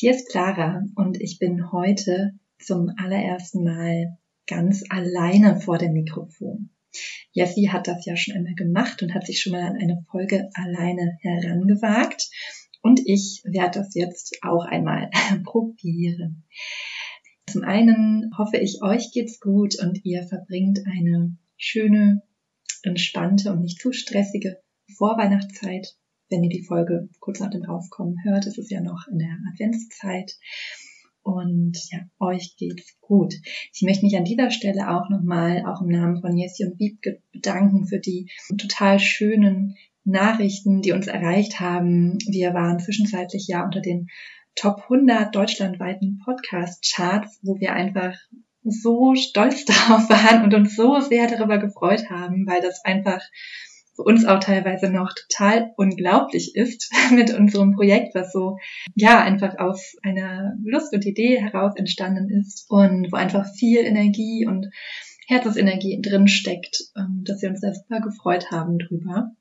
[0.00, 4.16] Hier ist Clara und ich bin heute zum allerersten Mal
[4.46, 6.70] ganz alleine vor dem Mikrofon.
[7.32, 10.50] Jessie hat das ja schon einmal gemacht und hat sich schon mal an eine Folge
[10.54, 12.30] alleine herangewagt.
[12.80, 15.10] Und ich werde das jetzt auch einmal
[15.42, 16.44] probieren.
[17.48, 22.22] Zum einen hoffe ich, euch geht's gut und ihr verbringt eine schöne,
[22.84, 24.60] entspannte und nicht zu stressige
[24.96, 25.96] Vorweihnachtszeit.
[26.30, 29.36] Wenn ihr die Folge kurz nach dem Rauskommen hört, ist es ja noch in der
[29.52, 30.36] Adventszeit.
[31.22, 33.34] Und ja, euch geht's gut.
[33.74, 37.20] Ich möchte mich an dieser Stelle auch nochmal, auch im Namen von Jessie und Wiebke
[37.32, 42.18] bedanken für die total schönen Nachrichten, die uns erreicht haben.
[42.26, 44.08] Wir waren zwischenzeitlich ja unter den
[44.54, 48.16] Top 100 deutschlandweiten Podcast-Charts, wo wir einfach
[48.64, 53.22] so stolz darauf waren und uns so sehr darüber gefreut haben, weil das einfach
[53.98, 58.58] für uns auch teilweise noch total unglaublich ist mit unserem Projekt, was so,
[58.94, 64.46] ja, einfach aus einer Lust und Idee heraus entstanden ist und wo einfach viel Energie
[64.46, 64.70] und
[65.26, 69.32] Herzensenergie drin steckt, ähm, dass wir uns da super gefreut haben drüber.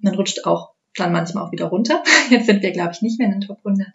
[0.00, 2.04] Man rutscht auch dann manchmal auch wieder runter.
[2.30, 3.88] Jetzt sind wir, glaube ich, nicht mehr in den Top 100.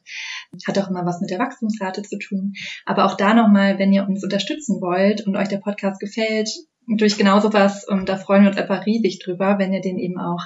[0.67, 2.53] Hat auch immer was mit der Wachstumsrate zu tun.
[2.85, 6.49] Aber auch da nochmal, wenn ihr uns unterstützen wollt und euch der Podcast gefällt,
[6.87, 10.19] durch genau sowas, und da freuen wir uns einfach riesig drüber, wenn ihr den eben
[10.19, 10.41] auch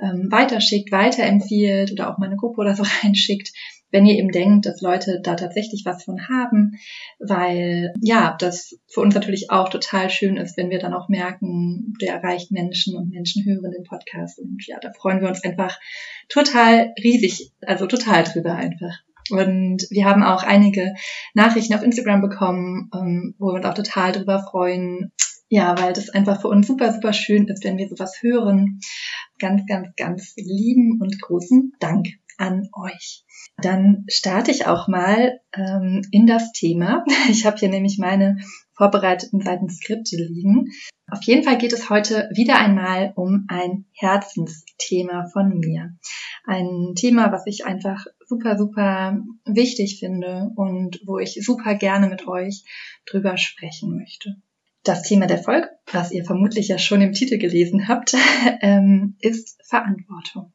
[0.00, 3.52] ähm, weiterschickt, weiterempfiehlt oder auch mal eine Gruppe oder so reinschickt,
[3.90, 6.72] wenn ihr eben denkt, dass Leute da tatsächlich was von haben,
[7.18, 11.94] weil ja, das für uns natürlich auch total schön ist, wenn wir dann auch merken,
[12.00, 15.78] der erreicht Menschen und Menschen hören den Podcast und ja, da freuen wir uns einfach
[16.28, 18.98] total riesig, also total drüber einfach.
[19.30, 20.94] Und wir haben auch einige
[21.34, 25.12] Nachrichten auf Instagram bekommen, ähm, wo wir uns auch total drüber freuen,
[25.48, 28.80] ja, weil das einfach für uns super, super schön ist, wenn wir sowas hören.
[29.38, 33.24] Ganz, ganz, ganz lieben und großen Dank an euch.
[33.58, 37.04] Dann starte ich auch mal ähm, in das Thema.
[37.28, 38.38] Ich habe hier nämlich meine
[38.76, 40.70] vorbereiteten Seiten Skripte liegen.
[41.10, 45.96] Auf jeden Fall geht es heute wieder einmal um ein Herzensthema von mir.
[46.44, 52.26] Ein Thema, was ich einfach super, super wichtig finde und wo ich super gerne mit
[52.26, 52.64] euch
[53.06, 54.36] drüber sprechen möchte.
[54.82, 58.14] Das Thema der Folge, was ihr vermutlich ja schon im Titel gelesen habt,
[58.60, 60.52] ähm, ist Verantwortung.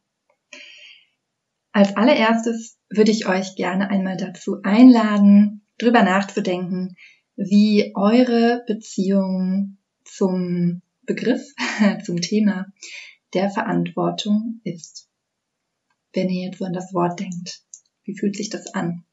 [1.73, 6.95] Als allererstes würde ich euch gerne einmal dazu einladen, drüber nachzudenken,
[7.49, 11.41] wie eure Beziehung zum Begriff,
[12.05, 12.67] zum Thema
[13.33, 15.09] der Verantwortung ist.
[16.13, 17.63] Wenn ihr jetzt so an das Wort denkt,
[18.03, 19.05] wie fühlt sich das an?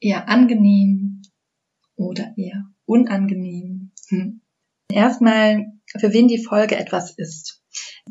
[0.00, 1.22] Eher angenehm
[1.96, 3.92] oder eher unangenehm?
[4.08, 4.40] Hm.
[4.92, 5.66] Erstmal,
[5.98, 7.62] für wen die Folge etwas ist.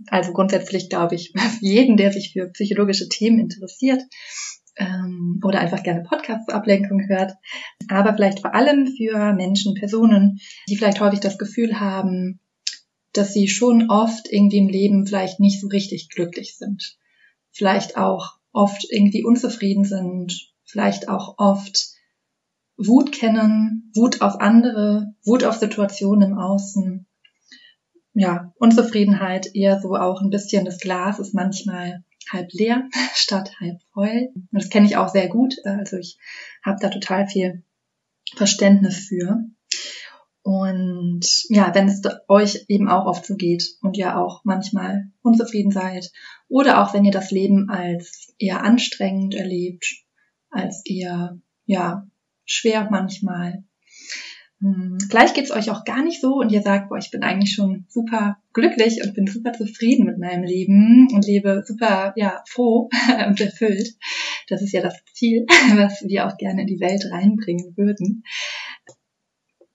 [0.08, 4.02] Also grundsätzlich glaube ich, jeden, der sich für psychologische Themen interessiert
[4.80, 7.34] ähm, oder einfach gerne Podcasts zur Ablenkung hört,
[7.90, 12.40] aber vielleicht vor allem für Menschen, Personen, die vielleicht häufig das Gefühl haben,
[13.14, 16.98] dass sie schon oft irgendwie im Leben vielleicht nicht so richtig glücklich sind.
[17.52, 21.90] Vielleicht auch oft irgendwie unzufrieden sind, vielleicht auch oft
[22.78, 27.06] Wut kennen, Wut auf andere, Wut auf Situationen im Außen.
[28.14, 33.82] Ja, Unzufriedenheit eher so auch ein bisschen, das Glas ist manchmal halb leer statt halb
[33.94, 34.30] voll.
[34.36, 35.56] Und das kenne ich auch sehr gut.
[35.64, 36.18] Also ich
[36.64, 37.64] habe da total viel
[38.36, 39.44] Verständnis für.
[40.42, 45.72] Und ja, wenn es euch eben auch oft so geht und ihr auch manchmal unzufrieden
[45.72, 46.12] seid
[46.48, 49.86] oder auch wenn ihr das Leben als eher anstrengend erlebt,
[50.50, 52.08] als eher ja
[52.46, 53.64] schwer manchmal.
[54.60, 57.54] Hm, vielleicht geht's euch auch gar nicht so und ihr sagt, boah, ich bin eigentlich
[57.54, 62.90] schon super glücklich und bin super zufrieden mit meinem Leben und lebe super, ja, froh
[63.28, 63.96] und erfüllt.
[64.48, 68.24] Das ist ja das Ziel, was wir auch gerne in die Welt reinbringen würden.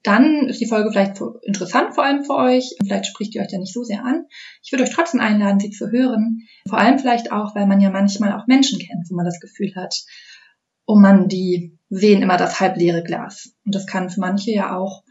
[0.03, 2.75] Dann ist die Folge vielleicht interessant vor allem für euch.
[2.83, 4.27] Vielleicht spricht die euch ja nicht so sehr an.
[4.63, 6.41] Ich würde euch trotzdem einladen, sie zu hören.
[6.69, 9.75] Vor allem vielleicht auch, weil man ja manchmal auch Menschen kennt, wo man das Gefühl
[9.75, 10.05] hat,
[10.85, 13.55] oh man, die sehen immer das halbleere Glas.
[13.65, 15.05] Und das kann für manche ja auch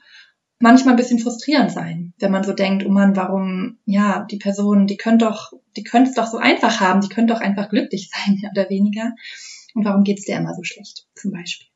[0.63, 4.87] manchmal ein bisschen frustrierend sein, wenn man so denkt, oh man, warum, ja, die Person,
[4.87, 8.09] die können doch, die können es doch so einfach haben, die können doch einfach glücklich
[8.25, 9.11] sein, mehr oder weniger.
[9.75, 11.67] Und warum geht's der immer so schlecht, zum Beispiel?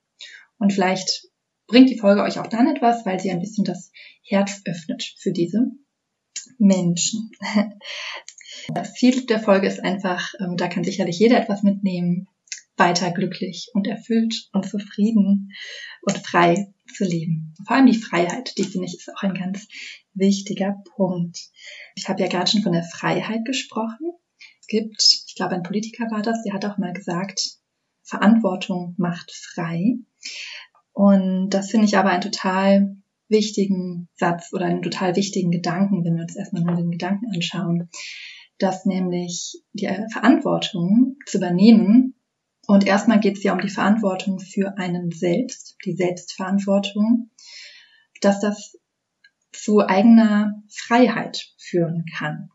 [0.57, 1.27] Und vielleicht
[1.67, 3.91] bringt die Folge euch auch dann etwas, weil sie ein bisschen das
[4.23, 5.71] Herz öffnet für diese
[6.57, 7.31] Menschen.
[8.73, 12.27] Das Ziel der Folge ist einfach, ähm, da kann sicherlich jeder etwas mitnehmen,
[12.77, 15.51] weiter glücklich und erfüllt und zufrieden
[16.01, 17.53] und frei zu leben.
[17.65, 19.67] Vor allem die Freiheit, die finde ich ist auch ein ganz
[20.13, 21.37] wichtiger Punkt.
[21.95, 24.11] Ich habe ja gerade schon von der Freiheit gesprochen.
[24.61, 27.57] Es gibt, ich glaube, ein Politiker war das, der hat auch mal gesagt,
[28.03, 29.95] Verantwortung macht frei.
[30.93, 32.97] Und das finde ich aber einen total
[33.29, 37.89] wichtigen Satz oder einen total wichtigen Gedanken, wenn wir uns erstmal nur den Gedanken anschauen,
[38.57, 42.16] dass nämlich die Verantwortung zu übernehmen
[42.67, 47.31] und erstmal geht es ja um die Verantwortung für einen selbst, die Selbstverantwortung,
[48.21, 48.77] dass das
[49.53, 52.49] zu eigener Freiheit führen kann.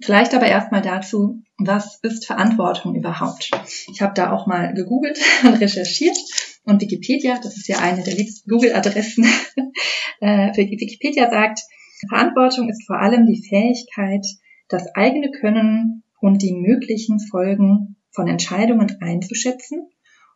[0.00, 3.50] Vielleicht aber erstmal dazu, was ist Verantwortung überhaupt?
[3.92, 6.16] Ich habe da auch mal gegoogelt und recherchiert
[6.64, 9.26] und Wikipedia, das ist ja eine der liebsten Google-Adressen,
[10.20, 11.60] äh, Wikipedia sagt,
[12.08, 14.24] Verantwortung ist vor allem die Fähigkeit,
[14.68, 19.88] das eigene Können und die möglichen Folgen von Entscheidungen einzuschätzen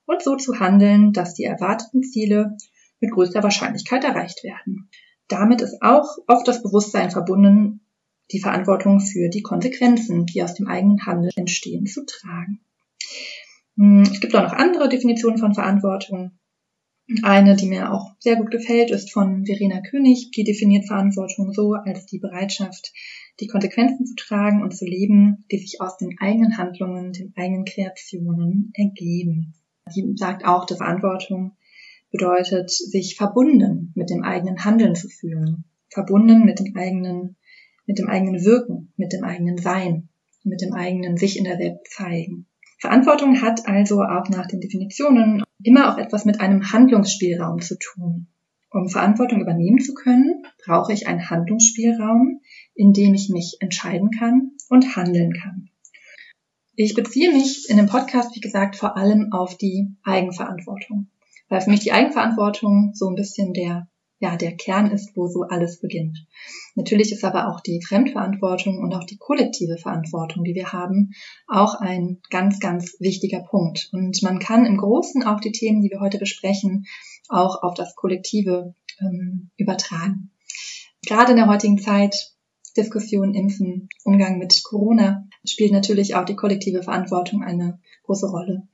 [0.07, 2.57] und so zu handeln, dass die erwarteten Ziele
[3.01, 4.89] mit größter Wahrscheinlichkeit erreicht werden.
[5.29, 7.81] Damit ist auch oft das Bewusstsein verbunden,
[8.31, 12.61] die Verantwortung für die Konsequenzen, die aus dem eigenen Handeln entstehen, zu tragen.
[13.77, 16.39] Hm, es gibt auch noch andere Definitionen von Verantwortung.
[17.23, 20.31] Eine, die mir auch sehr gut gefällt, ist von Verena König.
[20.31, 22.93] Die definiert Verantwortung so als die Bereitschaft,
[23.41, 27.65] die Konsequenzen zu tragen und zu leben, die sich aus den eigenen Handlungen, den eigenen
[27.65, 29.55] Kreationen ergeben.
[29.95, 31.57] Die sagt auch, dass Verantwortung
[32.11, 37.37] bedeutet, sich verbunden mit dem eigenen Handeln zu fühlen, verbunden mit dem eigenen,
[37.87, 40.09] mit dem eigenen Wirken, mit dem eigenen Sein,
[40.45, 42.47] mit dem eigenen sich in der Welt zeigen.
[42.79, 48.27] Verantwortung hat also auch nach den Definitionen immer auch etwas mit einem Handlungsspielraum zu tun.
[48.71, 52.41] Um Verantwortung übernehmen zu können, brauche ich einen Handlungsspielraum,
[52.75, 55.71] in dem ich mich entscheiden kann und handeln kann.
[56.75, 61.09] Ich beziehe mich in dem Podcast, wie gesagt, vor allem auf die Eigenverantwortung,
[61.49, 63.89] weil für mich die Eigenverantwortung so ein bisschen der
[64.23, 66.25] ja, der Kern ist, wo so alles beginnt.
[66.77, 71.11] Natürlich ist aber auch die Fremdverantwortung und auch die kollektive Verantwortung, die wir haben,
[71.49, 73.89] auch ein ganz, ganz wichtiger Punkt.
[73.91, 76.85] Und man kann im Großen auch die Themen, die wir heute besprechen,
[77.29, 80.31] auch auf das Kollektive ähm, übertragen.
[81.05, 82.32] Gerade in der heutigen Zeit,
[82.73, 88.69] Diskussion, Impfen, Umgang mit Corona, spielt natürlich auch die kollektive Verantwortung eine große Rolle.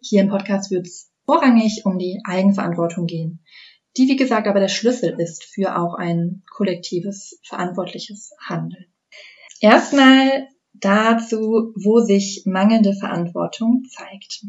[0.00, 3.40] Hier im Podcast wird es vorrangig um die Eigenverantwortung gehen
[3.96, 8.86] die wie gesagt aber der Schlüssel ist für auch ein kollektives, verantwortliches Handeln.
[9.60, 14.44] Erstmal dazu, wo sich mangelnde Verantwortung zeigt.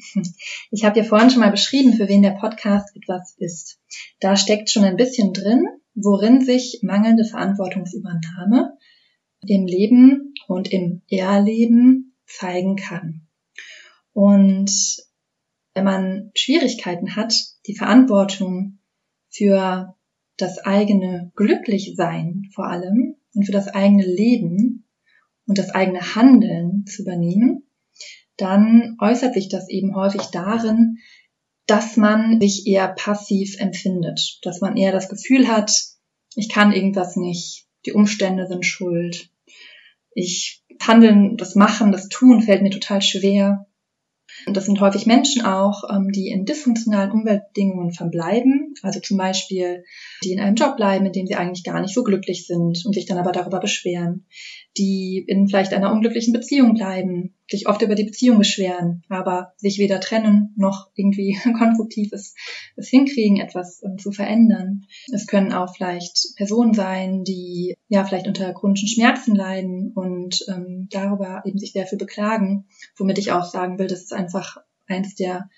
[0.69, 3.79] Ich habe ja vorhin schon mal beschrieben, für wen der Podcast etwas ist.
[4.21, 5.65] Da steckt schon ein bisschen drin,
[5.95, 8.77] worin sich mangelnde Verantwortungsübernahme
[9.47, 13.27] im Leben und im Erleben zeigen kann.
[14.13, 14.71] Und
[15.73, 17.33] wenn man Schwierigkeiten hat,
[17.67, 18.79] die Verantwortung
[19.29, 19.95] für
[20.37, 24.85] das eigene Glücklichsein vor allem und für das eigene Leben
[25.45, 27.67] und das eigene Handeln zu übernehmen,
[28.37, 30.97] dann äußert sich das eben häufig darin,
[31.71, 35.71] dass man sich eher passiv empfindet, dass man eher das Gefühl hat,
[36.35, 39.29] ich kann irgendwas nicht, die Umstände sind schuld,
[40.13, 43.67] ich handeln, das machen, das tun fällt mir total schwer.
[44.45, 49.85] Und das sind häufig Menschen auch, ähm, die in dysfunktionalen Umweltbedingungen verbleiben, also zum Beispiel,
[50.25, 52.93] die in einem Job bleiben, in dem sie eigentlich gar nicht so glücklich sind und
[52.93, 54.25] sich dann aber darüber beschweren,
[54.77, 59.77] die in vielleicht einer unglücklichen Beziehung bleiben, sich oft über die Beziehung beschweren, aber sich
[59.77, 62.33] weder trennen noch irgendwie konstruktiv es,
[62.77, 64.85] hinkriegen, etwas um, zu verändern.
[65.13, 70.87] Es können auch vielleicht Personen sein, die ja vielleicht unter chronischen Schmerzen leiden und ähm,
[70.89, 72.65] darüber eben sich dafür beklagen,
[72.95, 75.49] womit ich auch sagen will, das ist einfach eins der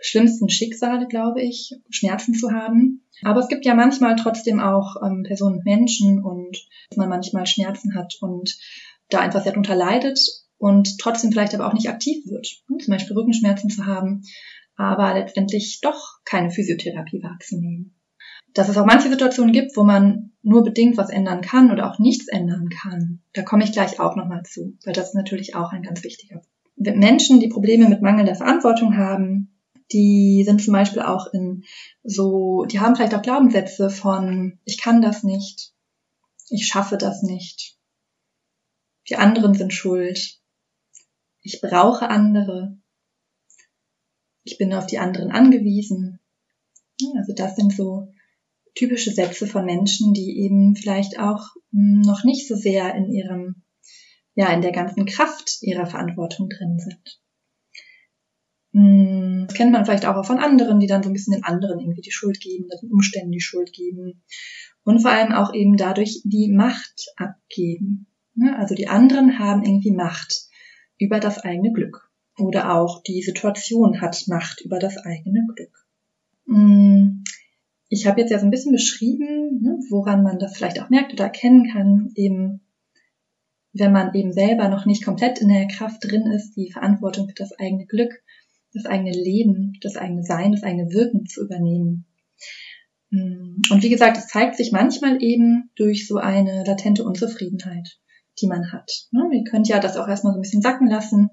[0.00, 3.02] schlimmsten Schicksale, glaube ich, Schmerzen zu haben.
[3.22, 7.46] Aber es gibt ja manchmal trotzdem auch ähm, Personen und Menschen und dass man manchmal
[7.46, 8.56] Schmerzen hat und
[9.08, 10.18] da einfach sehr darunter leidet
[10.64, 12.48] und trotzdem vielleicht aber auch nicht aktiv wird.
[12.68, 14.22] Hm, zum Beispiel Rückenschmerzen zu haben,
[14.76, 17.94] aber letztendlich doch keine Physiotherapie wahrzunehmen.
[18.54, 21.98] Dass es auch manche Situationen gibt, wo man nur bedingt was ändern kann oder auch
[21.98, 23.20] nichts ändern kann.
[23.34, 26.36] Da komme ich gleich auch nochmal zu, weil das ist natürlich auch ein ganz wichtiger
[26.36, 26.96] Punkt.
[26.96, 29.60] Menschen, die Probleme mit mangelnder Verantwortung haben,
[29.92, 31.64] die sind zum Beispiel auch in
[32.04, 35.74] so, die haben vielleicht auch Glaubenssätze von, ich kann das nicht,
[36.48, 37.76] ich schaffe das nicht,
[39.10, 40.40] die anderen sind schuld,
[41.44, 42.76] ich brauche andere,
[44.42, 46.18] ich bin auf die anderen angewiesen,
[47.18, 48.08] Also das sind so
[48.74, 53.62] typische Sätze von Menschen, die eben vielleicht auch hm, noch nicht so sehr in ihrem,
[54.34, 57.20] ja, in der ganzen Kraft ihrer Verantwortung drin sind.
[58.72, 61.78] Hm, das kennt man vielleicht auch von anderen, die dann so ein bisschen den anderen
[61.78, 64.24] irgendwie die Schuld geben, den Umständen die Schuld geben
[64.82, 68.06] und vor allem auch eben dadurch die Macht abgeben.
[68.56, 70.48] Also die anderen haben irgendwie Macht
[70.98, 75.86] über das eigene Glück oder auch die Situation hat Macht über das eigene Glück.
[76.46, 77.24] Hm,
[77.88, 81.12] ich habe jetzt ja so ein bisschen beschrieben, ne, woran man das vielleicht auch merkt
[81.12, 82.60] oder erkennen kann, eben
[83.72, 87.34] wenn man eben selber noch nicht komplett in der Kraft drin ist, die Verantwortung für
[87.34, 88.22] das eigene Glück,
[88.72, 92.06] das eigene Leben, das eigene Sein, das eigene Wirken zu übernehmen.
[93.10, 97.98] Mm, und wie gesagt, es zeigt sich manchmal eben durch so eine latente Unzufriedenheit,
[98.40, 98.90] die man hat.
[99.12, 101.30] Ne, ihr könnt ja das auch erstmal so ein bisschen sacken lassen.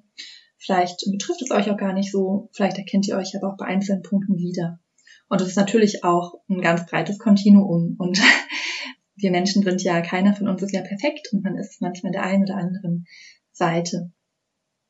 [0.58, 2.50] Vielleicht betrifft es euch auch gar nicht so.
[2.54, 4.80] Vielleicht erkennt ihr euch aber auch bei einzelnen Punkten wieder.
[5.28, 7.96] Und es ist natürlich auch ein ganz breites Kontinuum.
[7.98, 8.22] Und
[9.16, 12.24] wir Menschen sind ja, keiner von uns ist ja perfekt und man ist manchmal der
[12.24, 13.08] einen oder anderen
[13.52, 14.12] Seite.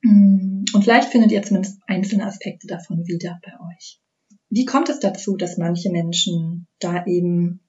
[0.01, 4.01] Mm, und vielleicht findet ihr zumindest einzelne Aspekte davon wieder bei euch.
[4.50, 7.62] Wie kommt es dazu, dass manche Menschen da eben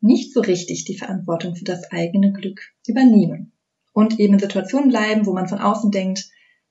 [0.00, 3.52] nicht so richtig die Verantwortung für das eigene Glück übernehmen
[3.92, 6.28] und eben in Situationen bleiben, wo man von außen denkt,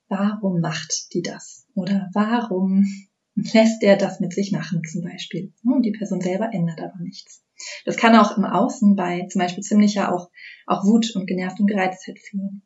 [0.08, 1.66] warum macht die das?
[1.76, 2.86] Oder warum
[3.36, 5.54] lässt er das mit sich machen zum Beispiel.
[5.64, 7.44] Und die Person selber ändert aber nichts.
[7.86, 10.30] Das kann auch im Außen bei zum Beispiel ziemlicher auch,
[10.66, 12.64] auch Wut und genervt und Gereiztheit führen.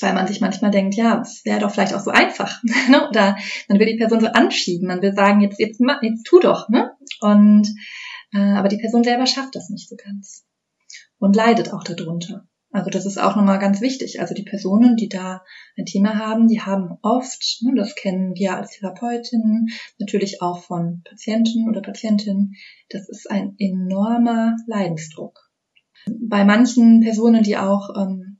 [0.00, 2.62] Weil man sich manchmal denkt, ja, es wäre doch vielleicht auch so einfach.
[2.88, 3.08] Ne?
[3.08, 3.36] Oder
[3.68, 6.68] man will die Person so anschieben, man will sagen, jetzt, jetzt, jetzt tu doch.
[6.68, 6.90] Ne?
[7.20, 7.68] Und
[8.32, 10.44] äh, aber die Person selber schafft das nicht so ganz.
[11.18, 12.46] Und leidet auch darunter.
[12.74, 14.20] Also das ist auch nochmal ganz wichtig.
[14.20, 15.44] Also die Personen, die da
[15.78, 19.68] ein Thema haben, die haben oft, ne, das kennen wir als Therapeutinnen,
[20.00, 22.56] natürlich auch von Patienten oder Patientinnen,
[22.90, 25.38] das ist ein enormer Leidensdruck.
[26.28, 28.33] Bei manchen Personen, die auch ähm,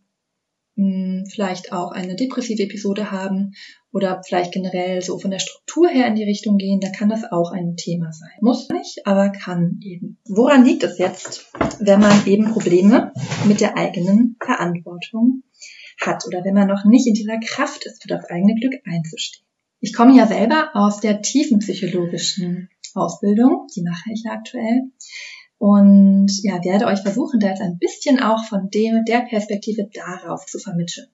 [0.77, 3.53] vielleicht auch eine depressive Episode haben
[3.93, 7.31] oder vielleicht generell so von der Struktur her in die Richtung gehen, da kann das
[7.31, 8.33] auch ein Thema sein.
[8.41, 10.19] Muss nicht, aber kann eben.
[10.27, 13.13] Woran liegt es jetzt, wenn man eben Probleme
[13.47, 15.45] mit der eigenen Verantwortung
[16.01, 19.47] hat oder wenn man noch nicht in dieser Kraft ist, für das eigene Glück einzustehen?
[19.79, 24.91] Ich komme ja selber aus der tiefen psychologischen Ausbildung, die mache ich ja aktuell
[25.65, 30.45] und ja, werde euch versuchen, da jetzt ein bisschen auch von dem, der Perspektive darauf
[30.45, 31.07] zu vermitteln.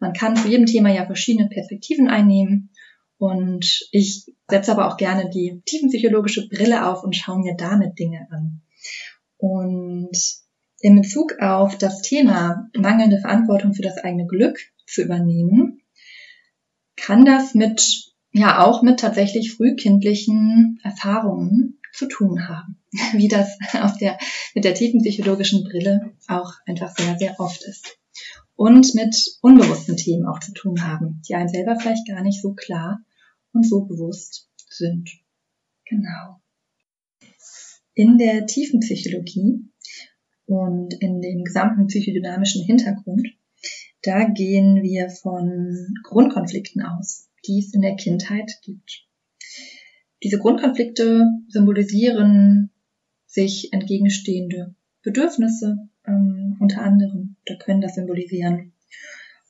[0.00, 2.70] Man kann zu jedem Thema ja verschiedene Perspektiven einnehmen
[3.18, 8.26] und ich setze aber auch gerne die tiefenpsychologische Brille auf und schaue mir damit Dinge
[8.32, 8.62] an.
[9.36, 10.18] Und
[10.80, 15.80] in Bezug auf das Thema mangelnde Verantwortung für das eigene Glück zu übernehmen,
[16.96, 22.78] kann das mit, ja, auch mit tatsächlich frühkindlichen Erfahrungen zu tun haben,
[23.16, 24.18] wie das auf der,
[24.54, 27.98] mit der tiefen psychologischen Brille auch einfach sehr, sehr oft ist.
[28.54, 32.52] Und mit unbewussten Themen auch zu tun haben, die einem selber vielleicht gar nicht so
[32.54, 33.00] klar
[33.52, 35.10] und so bewusst sind.
[35.86, 36.40] Genau.
[37.94, 39.68] In der tiefen Psychologie
[40.46, 43.26] und in dem gesamten psychodynamischen Hintergrund,
[44.02, 49.06] da gehen wir von Grundkonflikten aus, die es in der Kindheit gibt.
[50.22, 52.70] Diese Grundkonflikte symbolisieren
[53.26, 58.72] sich entgegenstehende Bedürfnisse ähm, unter anderem oder können das symbolisieren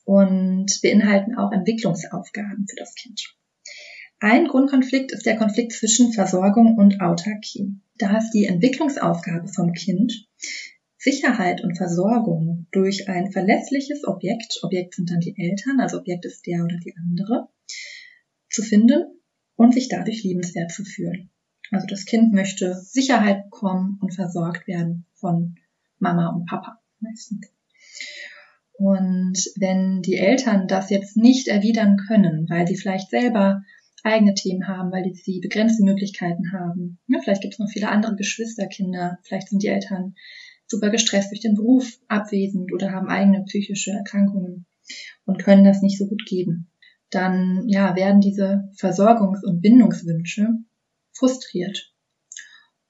[0.05, 3.35] und beinhalten auch Entwicklungsaufgaben für das Kind.
[4.19, 7.75] Ein Grundkonflikt ist der Konflikt zwischen Versorgung und Autarkie.
[7.97, 10.27] Da ist die Entwicklungsaufgabe vom Kind,
[10.97, 16.47] Sicherheit und Versorgung durch ein verlässliches Objekt, Objekt sind dann die Eltern, also Objekt ist
[16.47, 17.49] der oder die andere,
[18.49, 19.22] zu finden
[19.63, 21.29] und sich dadurch liebenswert zu fühlen.
[21.71, 25.55] Also das Kind möchte Sicherheit bekommen und versorgt werden von
[25.99, 27.47] Mama und Papa meistens.
[28.73, 33.63] Und wenn die Eltern das jetzt nicht erwidern können, weil sie vielleicht selber
[34.03, 38.17] eigene Themen haben, weil sie begrenzte Möglichkeiten haben, ja, vielleicht gibt es noch viele andere
[38.17, 40.15] Geschwisterkinder, vielleicht sind die Eltern
[40.67, 44.65] super gestresst durch den Beruf abwesend oder haben eigene psychische Erkrankungen
[45.23, 46.67] und können das nicht so gut geben
[47.13, 50.49] dann ja, werden diese Versorgungs- und Bindungswünsche
[51.13, 51.93] frustriert.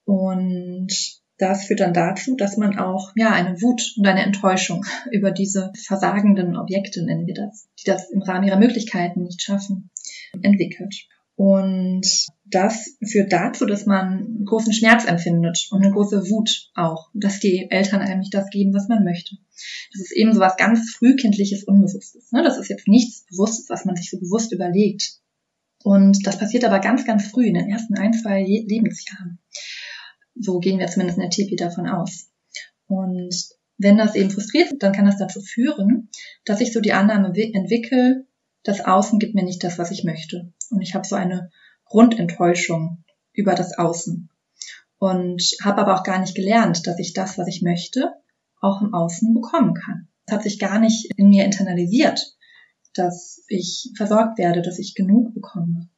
[0.05, 0.91] Und
[1.37, 5.71] das führt dann dazu, dass man auch ja eine Wut und eine Enttäuschung über diese
[5.85, 9.89] versagenden Objekte, nennen wir das, die das im Rahmen ihrer Möglichkeiten nicht schaffen,
[10.41, 10.95] entwickelt.
[11.35, 12.05] Und
[12.45, 17.67] das führt dazu, dass man großen Schmerz empfindet und eine große Wut auch, dass die
[17.71, 19.37] Eltern einem nicht das geben, was man möchte.
[19.91, 22.31] Das ist eben so was ganz frühkindliches Unbewusstes.
[22.31, 22.43] Ne?
[22.43, 25.19] Das ist jetzt nichts Bewusstes, was man sich so bewusst überlegt.
[25.83, 29.39] Und das passiert aber ganz, ganz früh in den ersten ein, zwei Lebensjahren.
[30.35, 32.29] So gehen wir zumindest in der TP davon aus.
[32.87, 33.35] Und
[33.77, 36.09] wenn das eben frustriert, dann kann das dazu führen,
[36.45, 38.25] dass ich so die Annahme entwickle,
[38.63, 40.53] das Außen gibt mir nicht das, was ich möchte.
[40.69, 41.51] Und ich habe so eine
[41.85, 44.29] Grundenttäuschung über das Außen.
[44.99, 48.13] Und habe aber auch gar nicht gelernt, dass ich das, was ich möchte,
[48.63, 50.07] auch im Außen bekommen kann.
[50.25, 52.35] Es hat sich gar nicht in mir internalisiert,
[52.93, 55.89] dass ich versorgt werde, dass ich genug bekomme.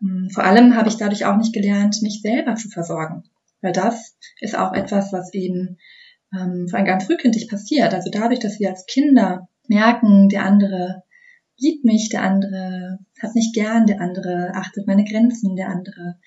[0.00, 3.24] Hm, vor allem habe ich dadurch auch nicht gelernt, mich selber zu versorgen.
[3.60, 5.78] Weil das ist auch etwas, was eben
[6.34, 7.94] ähm, vor allem ganz frühkindlich passiert.
[7.94, 11.04] Also dadurch, dass wir als Kinder merken, der andere
[11.58, 16.18] liebt mich, der andere hat mich gern, der andere achtet meine Grenzen, der andere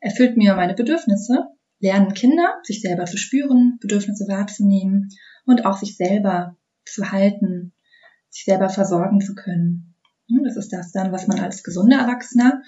[0.00, 1.48] erfüllt mir meine Bedürfnisse,
[1.80, 5.08] lernen Kinder, sich selber zu spüren, Bedürfnisse wahrzunehmen
[5.46, 7.72] und auch sich selber zu halten,
[8.30, 9.94] sich selber versorgen zu können.
[10.44, 12.62] Das ist das dann, was man als gesunder Erwachsener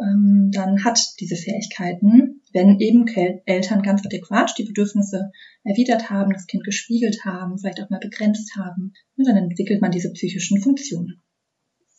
[0.00, 3.06] ähm, dann hat, diese Fähigkeiten, wenn eben
[3.46, 5.30] Eltern ganz adäquat die Bedürfnisse
[5.64, 10.12] erwidert haben, das Kind gespiegelt haben, vielleicht auch mal begrenzt haben, dann entwickelt man diese
[10.12, 11.20] psychischen Funktionen.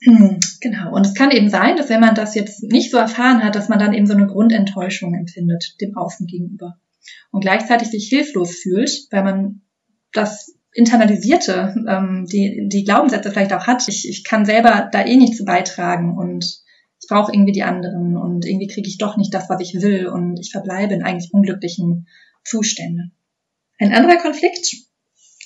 [0.01, 0.93] Genau.
[0.93, 3.69] Und es kann eben sein, dass wenn man das jetzt nicht so erfahren hat, dass
[3.69, 6.77] man dann eben so eine Grundenttäuschung empfindet dem Außen gegenüber
[7.31, 9.61] und gleichzeitig sich hilflos fühlt, weil man
[10.13, 13.87] das internalisierte, ähm, die, die Glaubenssätze vielleicht auch hat.
[13.87, 16.45] Ich, ich kann selber da eh nicht zu beitragen und
[17.01, 20.07] ich brauche irgendwie die anderen und irgendwie kriege ich doch nicht das, was ich will
[20.07, 22.07] und ich verbleibe in eigentlich unglücklichen
[22.43, 23.13] Zuständen.
[23.79, 24.75] Ein anderer Konflikt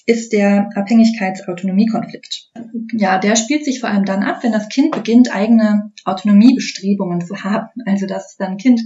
[0.05, 2.51] ist der Abhängigkeits-Autonomie-Konflikt.
[2.93, 7.43] Ja, der spielt sich vor allem dann ab, wenn das Kind beginnt, eigene Autonomiebestrebungen zu
[7.43, 7.69] haben.
[7.85, 8.81] Also das ist dann ein Kind,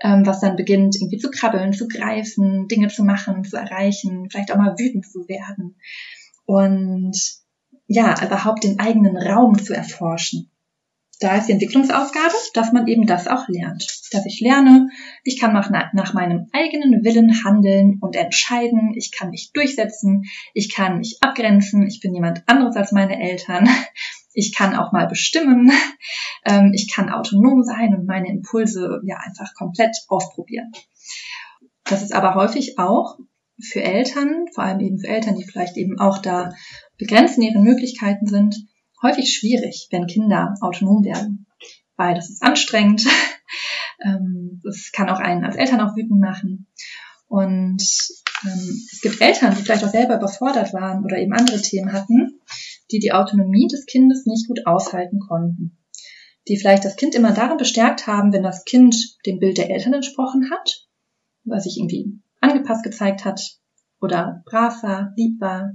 [0.00, 4.52] ähm, was dann beginnt, irgendwie zu krabbeln, zu greifen, Dinge zu machen, zu erreichen, vielleicht
[4.52, 5.76] auch mal wütend zu werden.
[6.46, 7.16] Und
[7.86, 10.50] ja, überhaupt den eigenen Raum zu erforschen
[11.20, 13.86] da ist die Entwicklungsaufgabe, dass man eben das auch lernt.
[14.12, 14.88] Dass ich lerne,
[15.22, 20.24] ich kann nach, nach meinem eigenen Willen handeln und entscheiden, ich kann mich durchsetzen,
[20.54, 23.68] ich kann mich abgrenzen, ich bin jemand anderes als meine Eltern,
[24.34, 25.70] ich kann auch mal bestimmen,
[26.44, 30.72] ähm, ich kann autonom sein und meine Impulse ja einfach komplett ausprobieren.
[31.84, 33.18] Das ist aber häufig auch
[33.60, 36.52] für Eltern, vor allem eben für Eltern, die vielleicht eben auch da
[36.98, 38.56] begrenzt in ihren Möglichkeiten sind,
[39.04, 41.46] häufig schwierig, wenn Kinder autonom werden,
[41.96, 43.04] weil das ist anstrengend.
[44.04, 46.66] Ähm, das kann auch einen als Eltern auch wütend machen.
[47.28, 47.80] Und
[48.44, 52.40] ähm, es gibt Eltern, die vielleicht auch selber überfordert waren oder eben andere Themen hatten,
[52.90, 55.78] die die Autonomie des Kindes nicht gut aushalten konnten.
[56.48, 59.94] Die vielleicht das Kind immer darin bestärkt haben, wenn das Kind dem Bild der Eltern
[59.94, 60.86] entsprochen hat,
[61.44, 63.58] was sich irgendwie angepasst gezeigt hat
[64.00, 65.72] oder brav war, lieb war,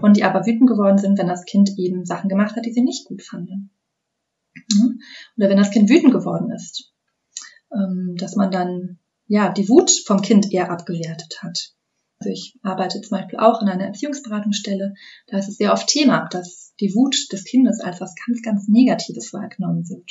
[0.00, 2.82] und die aber wütend geworden sind, wenn das Kind eben Sachen gemacht hat, die sie
[2.82, 3.70] nicht gut fanden.
[5.36, 6.92] Oder wenn das Kind wütend geworden ist,
[7.72, 11.74] ähm, dass man dann ja die Wut vom Kind eher abgewertet hat.
[12.18, 14.94] Also ich arbeite zum Beispiel auch in einer Erziehungsberatungsstelle,
[15.26, 18.68] da ist es sehr oft Thema, dass die Wut des Kindes als was ganz, ganz
[18.68, 20.10] Negatives wahrgenommen wird.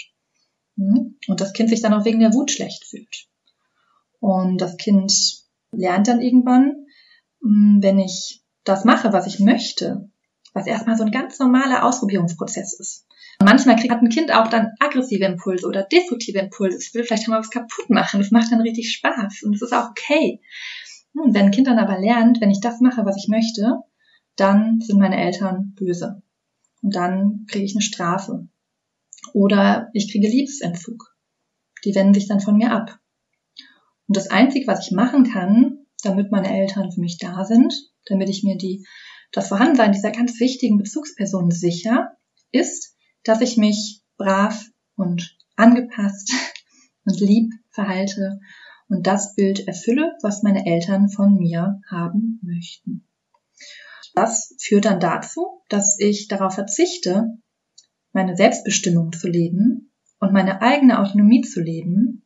[0.76, 3.28] Und das Kind sich dann auch wegen der Wut schlecht fühlt.
[4.20, 5.13] Und das Kind
[5.72, 6.86] lernt dann irgendwann,
[7.39, 10.10] wenn ich das mache, was ich möchte,
[10.54, 13.06] was erstmal so ein ganz normaler Ausprobierungsprozess ist.
[13.39, 16.78] Und manchmal kriegt ein Kind auch dann aggressive Impulse oder destruktive Impulse.
[16.78, 18.19] Es will vielleicht mal was kaputt machen.
[18.19, 20.41] Das macht dann richtig Spaß und es ist auch okay.
[21.13, 23.80] Und wenn ein Kind dann aber lernt, wenn ich das mache, was ich möchte,
[24.36, 26.21] dann sind meine Eltern böse.
[26.82, 28.47] Und dann kriege ich eine Strafe.
[29.34, 31.15] Oder ich kriege Liebesentzug.
[31.84, 33.00] Die wenden sich dann von mir ab.
[34.08, 37.74] Und das Einzige, was ich machen kann, damit meine Eltern für mich da sind,
[38.06, 38.86] damit ich mir die,
[39.32, 42.18] das Vorhandensein dieser ganz wichtigen Bezugsperson sicher,
[42.52, 46.34] ist, dass ich mich brav und angepasst
[47.06, 48.40] und lieb verhalte
[48.90, 53.08] und das Bild erfülle, was meine Eltern von mir haben möchten.
[54.14, 57.38] Das führt dann dazu, dass ich darauf verzichte,
[58.12, 62.21] meine Selbstbestimmung zu leben und meine eigene Autonomie zu leben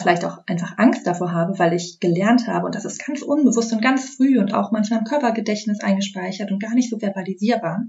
[0.00, 3.72] vielleicht auch einfach Angst davor habe, weil ich gelernt habe, und das ist ganz unbewusst
[3.72, 7.84] und ganz früh und auch manchmal im Körpergedächtnis eingespeichert und gar nicht so verbalisierbar.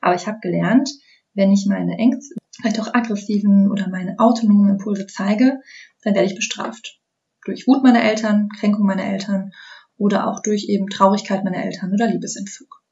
[0.00, 0.90] Aber ich habe gelernt,
[1.34, 5.60] wenn ich meine Ängste, vielleicht auch aggressiven oder meine autonomen Impulse zeige,
[6.02, 7.00] dann werde ich bestraft.
[7.44, 9.52] Durch Wut meiner Eltern, Kränkung meiner Eltern
[9.96, 12.82] oder auch durch eben Traurigkeit meiner Eltern oder Liebesentzug.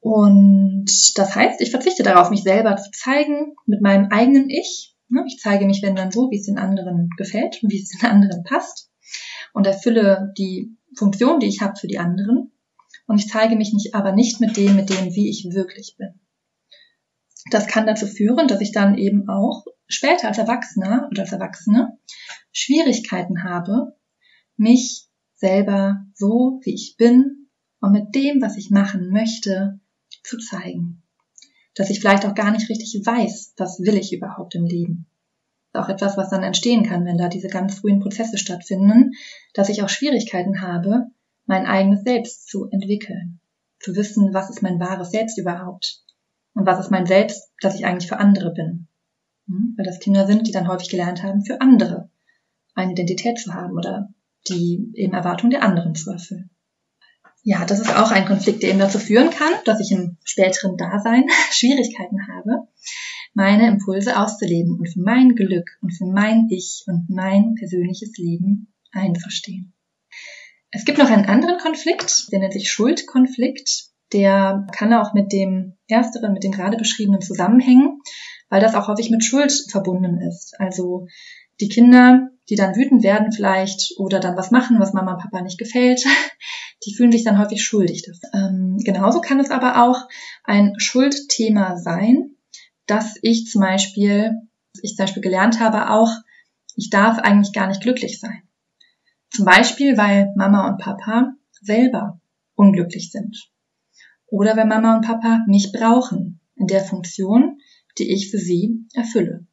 [0.00, 4.95] Und das heißt, ich verzichte darauf, mich selber zu zeigen mit meinem eigenen Ich,
[5.26, 8.08] ich zeige mich, wenn dann so, wie es den anderen gefällt und wie es den
[8.10, 8.90] anderen passt
[9.52, 12.52] und erfülle die Funktion, die ich habe für die anderen.
[13.06, 16.20] Und ich zeige mich nicht, aber nicht mit dem, mit dem, wie ich wirklich bin.
[17.50, 21.98] Das kann dazu führen, dass ich dann eben auch später als Erwachsener oder als Erwachsene
[22.50, 23.96] Schwierigkeiten habe,
[24.56, 27.48] mich selber so, wie ich bin
[27.80, 29.80] und mit dem, was ich machen möchte,
[30.24, 31.05] zu zeigen.
[31.76, 35.06] Dass ich vielleicht auch gar nicht richtig weiß, was will ich überhaupt im Leben.
[35.72, 39.12] Auch etwas, was dann entstehen kann, wenn da diese ganz frühen Prozesse stattfinden,
[39.54, 41.06] dass ich auch Schwierigkeiten habe,
[41.44, 43.40] mein eigenes Selbst zu entwickeln.
[43.78, 46.02] Zu wissen, was ist mein wahres Selbst überhaupt?
[46.54, 48.88] Und was ist mein Selbst, das ich eigentlich für andere bin?
[49.46, 49.74] Hm?
[49.76, 52.08] Weil das Kinder sind, die dann häufig gelernt haben, für andere
[52.74, 54.08] eine Identität zu haben oder
[54.48, 56.50] die eben Erwartungen der anderen zu erfüllen.
[57.48, 60.76] Ja, das ist auch ein Konflikt, der eben dazu führen kann, dass ich im späteren
[60.76, 62.66] Dasein Schwierigkeiten habe,
[63.34, 68.74] meine Impulse auszuleben und für mein Glück und für mein Ich und mein persönliches Leben
[68.90, 69.74] einzustehen.
[70.72, 73.90] Es gibt noch einen anderen Konflikt, der nennt sich Schuldkonflikt.
[74.12, 78.00] Der kann auch mit dem ersteren, mit dem gerade beschriebenen zusammenhängen,
[78.48, 80.58] weil das auch häufig mit Schuld verbunden ist.
[80.58, 81.06] Also
[81.60, 85.42] die Kinder die dann wütend werden vielleicht oder dann was machen, was Mama und Papa
[85.42, 86.04] nicht gefällt,
[86.86, 88.04] die fühlen sich dann häufig schuldig.
[88.32, 90.08] Ähm, genauso kann es aber auch
[90.44, 92.36] ein Schuldthema sein,
[92.86, 94.32] dass ich zum Beispiel,
[94.82, 96.10] ich zum Beispiel gelernt habe auch,
[96.76, 98.42] ich darf eigentlich gar nicht glücklich sein.
[99.30, 102.20] Zum Beispiel, weil Mama und Papa selber
[102.54, 103.50] unglücklich sind.
[104.26, 107.58] Oder weil Mama und Papa mich brauchen in der Funktion,
[107.98, 109.45] die ich für sie erfülle.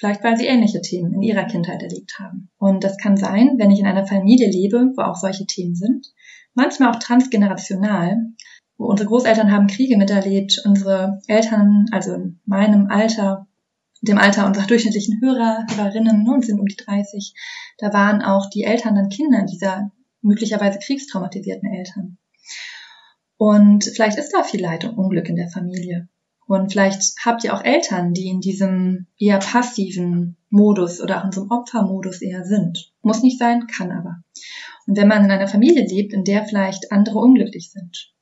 [0.00, 2.48] Vielleicht weil sie ähnliche Themen in ihrer Kindheit erlebt haben.
[2.56, 6.06] Und das kann sein, wenn ich in einer Familie lebe, wo auch solche Themen sind.
[6.54, 8.16] Manchmal auch transgenerational.
[8.78, 13.46] Wo unsere Großeltern haben Kriege miterlebt, unsere Eltern, also in meinem Alter,
[14.00, 17.34] dem Alter unserer durchschnittlichen Hörer, Hörerinnen, nun sind um die 30,
[17.76, 22.16] da waren auch die Eltern dann Kinder dieser möglicherweise kriegstraumatisierten Eltern.
[23.36, 26.08] Und vielleicht ist da viel Leid und Unglück in der Familie.
[26.50, 31.30] Und vielleicht habt ihr auch Eltern, die in diesem eher passiven Modus oder auch in
[31.30, 32.92] so einem Opfermodus eher sind.
[33.02, 34.24] Muss nicht sein, kann aber.
[34.84, 38.12] Und wenn man in einer Familie lebt, in der vielleicht andere unglücklich sind,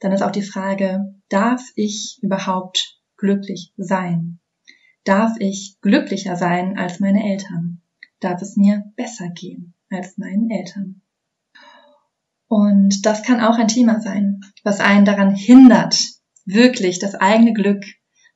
[0.00, 4.40] dann ist auch die Frage, darf ich überhaupt glücklich sein?
[5.04, 7.82] Darf ich glücklicher sein als meine Eltern?
[8.18, 11.02] Darf es mir besser gehen als meinen Eltern?
[12.48, 16.19] Und das kann auch ein Thema sein, was einen daran hindert,
[16.52, 17.84] wirklich das eigene Glück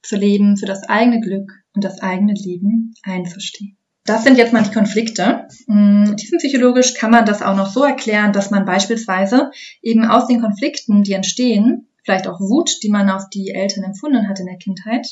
[0.03, 3.77] zu leben, für das eigene Glück und das eigene Leben einzustehen.
[4.07, 5.48] Das sind jetzt mal die Konflikte.
[5.66, 9.50] Tiefenpsychologisch kann man das auch noch so erklären, dass man beispielsweise
[9.81, 14.29] eben aus den Konflikten, die entstehen, vielleicht auch Wut, die man auf die Eltern empfunden
[14.29, 15.07] hat in der Kindheit,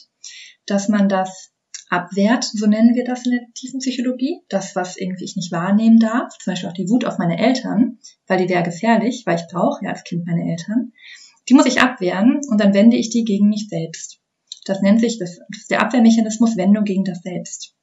[0.67, 1.53] dass man das
[1.89, 6.37] abwehrt, so nennen wir das in der Tiefenpsychologie, das, was irgendwie ich nicht wahrnehmen darf,
[6.39, 9.85] zum Beispiel auch die Wut auf meine Eltern, weil die wäre gefährlich, weil ich brauche
[9.85, 10.93] ja als Kind meine Eltern.
[11.49, 14.19] Die muss ich abwehren und dann wende ich die gegen mich selbst.
[14.65, 17.75] Das nennt sich, das, das der Abwehrmechanismus Wendung gegen das Selbst.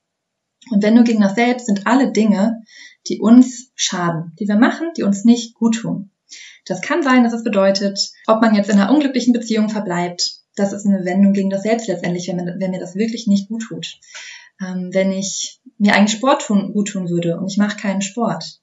[0.72, 2.62] Und Wendung gegen das Selbst sind alle Dinge,
[3.08, 6.12] die uns schaden, die wir machen, die uns nicht gut tun.
[6.66, 10.40] Das kann sein, dass es bedeutet, ob man jetzt in einer unglücklichen Beziehung verbleibt.
[10.56, 13.64] Das ist eine Wendung gegen das Selbst letztendlich, wenn, wenn mir das wirklich nicht gut
[13.64, 14.00] tut.
[14.62, 18.60] Ähm, wenn ich mir eigentlich Sport tun, gut tun würde und ich mache keinen Sport.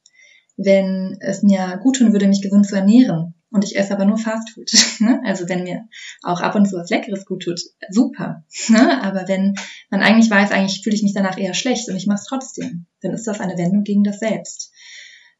[0.56, 4.18] Wenn es mir gut tun würde, mich gesund zu ernähren und ich esse aber nur
[4.18, 4.70] Fastfood.
[5.00, 5.20] Ne?
[5.24, 5.88] Also wenn mir
[6.22, 8.44] auch ab und zu was Leckeres gut tut, super.
[8.68, 9.02] Ne?
[9.02, 9.54] Aber wenn
[9.90, 12.86] man eigentlich weiß, eigentlich fühle ich mich danach eher schlecht und ich mache es trotzdem,
[13.00, 14.72] dann ist das eine Wendung gegen das Selbst.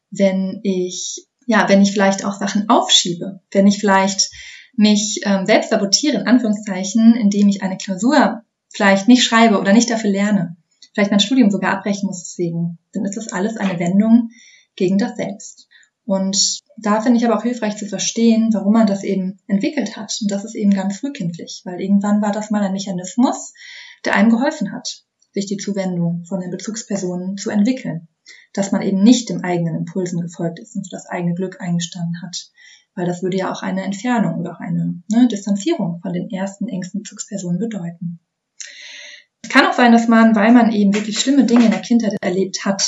[0.09, 4.31] Wenn ich, ja, wenn ich vielleicht auch Sachen aufschiebe, wenn ich vielleicht
[4.75, 9.89] mich ähm, selbst sabotiere, in Anführungszeichen, indem ich eine Klausur vielleicht nicht schreibe oder nicht
[9.89, 10.57] dafür lerne,
[10.93, 14.29] vielleicht mein Studium sogar abbrechen muss deswegen, dann ist das alles eine Wendung
[14.75, 15.67] gegen das Selbst.
[16.05, 20.15] Und da finde ich aber auch hilfreich zu verstehen, warum man das eben entwickelt hat.
[20.21, 23.53] Und das ist eben ganz frühkindlich, weil irgendwann war das mal ein Mechanismus,
[24.05, 28.07] der einem geholfen hat, sich die Zuwendung von den Bezugspersonen zu entwickeln.
[28.53, 32.21] Dass man eben nicht dem eigenen Impulsen gefolgt ist und für das eigene Glück eingestanden
[32.21, 32.51] hat.
[32.93, 36.67] Weil das würde ja auch eine Entfernung oder auch eine ne, Distanzierung von den ersten
[36.67, 38.19] engsten Bezugspersonen bedeuten.
[39.41, 42.17] Es kann auch sein, dass man, weil man eben wirklich schlimme Dinge in der Kindheit
[42.21, 42.83] erlebt hat,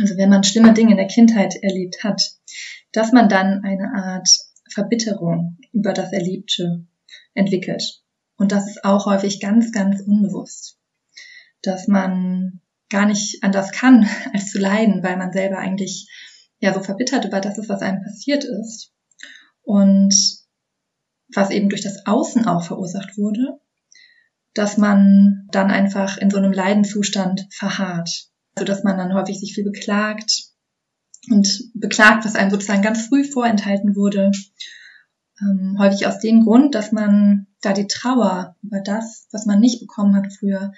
[0.00, 2.20] also wenn man schlimme Dinge in der Kindheit erlebt hat,
[2.92, 4.28] dass man dann eine Art
[4.70, 6.86] Verbitterung über das Erlebte
[7.34, 8.02] entwickelt.
[8.36, 10.78] Und das ist auch häufig ganz, ganz unbewusst,
[11.62, 16.08] dass man gar nicht anders kann, als zu leiden, weil man selber eigentlich
[16.58, 18.92] ja so verbittert über das ist, was einem passiert ist.
[19.62, 20.14] Und
[21.34, 23.60] was eben durch das Außen auch verursacht wurde,
[24.54, 29.54] dass man dann einfach in so einem Leidenzustand verharrt so dass man dann häufig sich
[29.54, 30.51] viel beklagt
[31.30, 34.32] und beklagt, was einem sozusagen ganz früh vorenthalten wurde.
[35.40, 39.80] Ähm, häufig aus dem Grund, dass man da die Trauer über das, was man nicht
[39.80, 40.72] bekommen hat früher,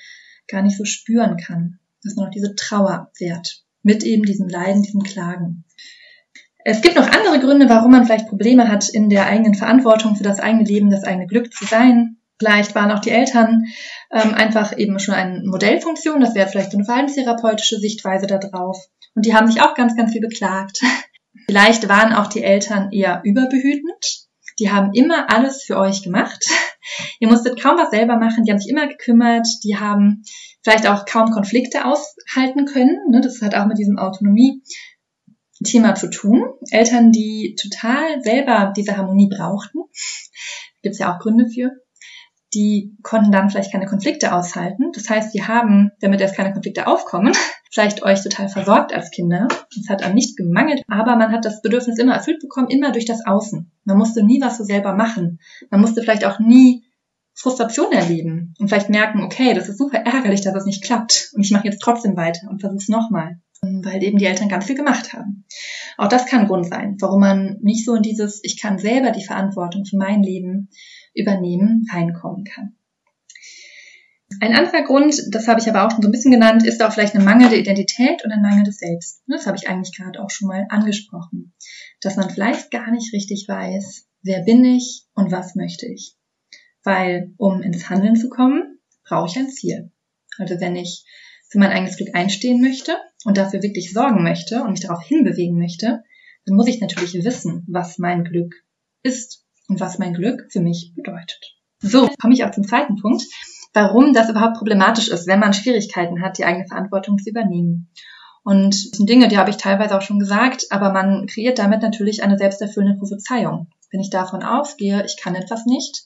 [0.48, 1.78] gar nicht so spüren kann.
[2.02, 3.64] Dass man auch diese Trauer abwehrt.
[3.87, 5.64] mit eben diesem Leiden, diesem Klagen.
[6.64, 10.24] Es gibt noch andere Gründe, warum man vielleicht Probleme hat, in der eigenen Verantwortung für
[10.24, 12.16] das eigene Leben, das eigene Glück zu sein.
[12.44, 13.64] Vielleicht waren auch die Eltern
[14.12, 18.76] ähm, einfach eben schon eine Modellfunktion, das wäre vielleicht so eine verhaltenstherapeutische Sichtweise darauf.
[19.14, 20.78] Und die haben sich auch ganz, ganz viel beklagt.
[21.46, 24.26] vielleicht waren auch die Eltern eher überbehütend.
[24.59, 26.44] Die haben immer alles für euch gemacht.
[27.18, 30.22] Ihr musstet kaum was selber machen, die haben sich immer gekümmert, die haben
[30.62, 32.98] vielleicht auch kaum Konflikte aushalten können.
[33.09, 33.22] Ne?
[33.22, 36.44] Das hat auch mit diesem Autonomie-Thema zu tun.
[36.70, 39.78] Eltern, die total selber diese Harmonie brauchten,
[40.83, 41.70] gibt es ja auch Gründe für,
[42.54, 44.92] die konnten dann vielleicht keine Konflikte aushalten.
[44.94, 47.32] Das heißt, die haben, damit erst keine Konflikte aufkommen,
[47.70, 49.48] vielleicht euch total versorgt als Kinder.
[49.78, 53.04] Es hat an nicht gemangelt, aber man hat das Bedürfnis immer erfüllt bekommen, immer durch
[53.04, 53.70] das Außen.
[53.84, 55.40] Man musste nie was so selber machen.
[55.70, 56.84] Man musste vielleicht auch nie
[57.34, 61.42] Frustration erleben und vielleicht merken, okay, das ist super ärgerlich, dass es nicht klappt und
[61.42, 64.76] ich mache jetzt trotzdem weiter und versuche es nochmal, weil eben die Eltern ganz viel
[64.76, 65.44] gemacht haben.
[65.96, 69.24] Auch das kann Grund sein, warum man nicht so in dieses, ich kann selber die
[69.24, 70.68] Verantwortung für mein Leben
[71.14, 72.77] übernehmen, reinkommen kann.
[74.40, 76.92] Ein anderer Grund, das habe ich aber auch schon so ein bisschen genannt, ist auch
[76.92, 79.22] vielleicht eine mangelnde Identität und ein mangelndes Selbst.
[79.27, 81.55] Das habe ich eigentlich gerade auch schon mal angesprochen.
[82.00, 86.16] Dass man vielleicht gar nicht richtig weiß, wer bin ich und was möchte ich.
[86.83, 89.92] Weil, um ins Handeln zu kommen, brauche ich ein Ziel.
[90.38, 91.05] Also wenn ich
[91.48, 95.57] für mein eigenes Glück einstehen möchte und dafür wirklich sorgen möchte und mich darauf hinbewegen
[95.57, 96.03] möchte,
[96.44, 98.55] dann muss ich natürlich wissen, was mein Glück
[99.03, 101.57] ist und was mein Glück für mich bedeutet.
[101.81, 103.24] So, komme ich auch zum zweiten Punkt,
[103.72, 107.90] warum das überhaupt problematisch ist, wenn man Schwierigkeiten hat, die eigene Verantwortung zu übernehmen.
[108.44, 111.83] Und das sind Dinge, die habe ich teilweise auch schon gesagt, aber man kreiert damit
[111.83, 113.68] natürlich eine selbsterfüllende Prophezeiung.
[113.90, 116.05] Wenn ich davon ausgehe, ich kann etwas nicht,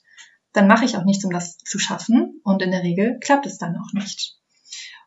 [0.53, 2.41] dann mache ich auch nichts, um das zu schaffen.
[2.45, 4.37] Und in der Regel klappt es dann auch nicht.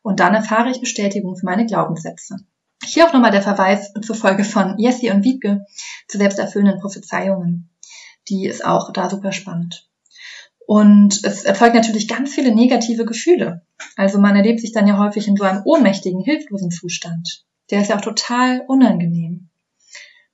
[0.03, 2.37] Und dann erfahre ich Bestätigung für meine Glaubenssätze.
[2.83, 5.65] Hier auch nochmal der Verweis zur Folge von Jessie und Wiebke
[6.07, 7.70] zu selbsterfüllenden Prophezeiungen.
[8.29, 9.87] Die ist auch da super spannend.
[10.65, 13.65] Und es erzeugt natürlich ganz viele negative Gefühle.
[13.97, 17.43] Also man erlebt sich dann ja häufig in so einem ohnmächtigen, hilflosen Zustand.
[17.71, 19.49] Der ist ja auch total unangenehm.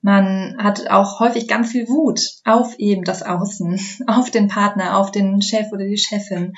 [0.01, 5.11] Man hat auch häufig ganz viel Wut auf eben das Außen, auf den Partner, auf
[5.11, 6.53] den Chef oder die Chefin,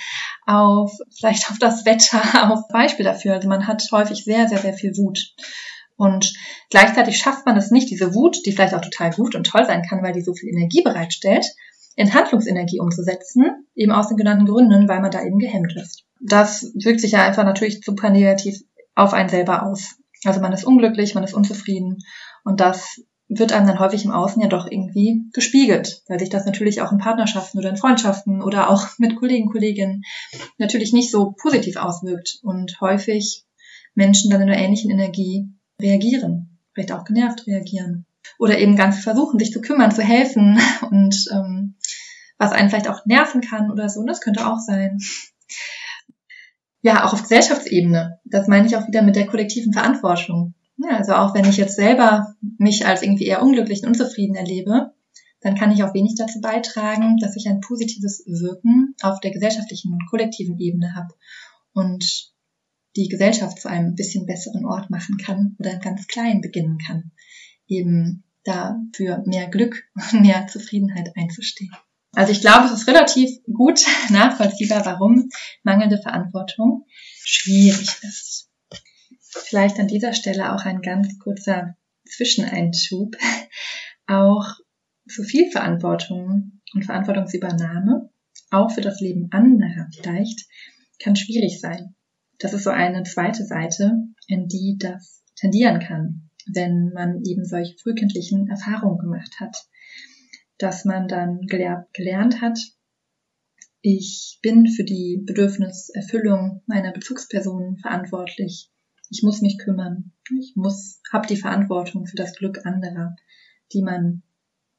[0.45, 3.35] auf vielleicht auf das Wetter, auf Beispiel dafür.
[3.35, 5.33] Also man hat häufig sehr, sehr, sehr viel Wut.
[5.99, 6.33] Und
[6.69, 9.83] gleichzeitig schafft man es nicht, diese Wut, die vielleicht auch total gut und toll sein
[9.83, 11.45] kann, weil die so viel Energie bereitstellt,
[11.97, 16.05] in Handlungsenergie umzusetzen, eben aus den genannten Gründen, weil man da eben gehemmt ist.
[16.21, 18.61] Das wirkt sich ja einfach natürlich super negativ
[18.95, 19.97] auf einen selber aus.
[20.23, 21.97] Also man ist unglücklich, man ist unzufrieden
[22.45, 26.45] und das wird einem dann häufig im Außen ja doch irgendwie gespiegelt, weil sich das
[26.45, 30.03] natürlich auch in Partnerschaften oder in Freundschaften oder auch mit Kollegen, Kolleginnen
[30.57, 33.43] natürlich nicht so positiv auswirkt und häufig
[33.95, 35.49] Menschen dann in einer ähnlichen Energie
[35.79, 38.05] reagieren, vielleicht auch genervt reagieren
[38.37, 41.75] oder eben ganz versuchen, sich zu kümmern, zu helfen und ähm,
[42.37, 44.99] was einen vielleicht auch nerven kann oder so, das könnte auch sein.
[46.81, 48.19] Ja, auch auf Gesellschaftsebene.
[48.23, 50.53] Das meine ich auch wieder mit der kollektiven Verantwortung.
[50.77, 54.93] Ja, also auch wenn ich jetzt selber mich als irgendwie eher unglücklich und unzufrieden erlebe,
[55.41, 59.91] dann kann ich auch wenig dazu beitragen, dass ich ein positives Wirken auf der gesellschaftlichen
[59.91, 61.13] und kollektiven Ebene habe
[61.73, 62.31] und
[62.95, 67.11] die Gesellschaft zu einem bisschen besseren Ort machen kann oder ganz klein beginnen kann,
[67.67, 71.71] eben da für mehr Glück und mehr Zufriedenheit einzustehen.
[72.13, 75.29] Also ich glaube, es ist relativ gut nachvollziehbar, warum
[75.63, 76.85] mangelnde Verantwortung
[77.23, 78.49] schwierig ist.
[79.21, 81.75] Vielleicht an dieser Stelle auch ein ganz kurzer
[82.05, 83.15] Zwischeneinschub.
[84.07, 84.55] Auch
[85.07, 88.09] zu viel Verantwortung und Verantwortungsübernahme,
[88.49, 90.47] auch für das Leben anderer vielleicht,
[90.97, 91.95] kann schwierig sein.
[92.39, 93.93] Das ist so eine zweite Seite,
[94.27, 99.55] in die das tendieren kann, wenn man eben solche frühkindlichen Erfahrungen gemacht hat,
[100.57, 102.59] dass man dann gelernt hat,
[103.81, 108.71] ich bin für die Bedürfniserfüllung meiner Bezugspersonen verantwortlich
[109.09, 110.11] ich muss mich kümmern.
[110.39, 113.15] Ich muss, habe die Verantwortung für das Glück anderer,
[113.73, 114.21] die man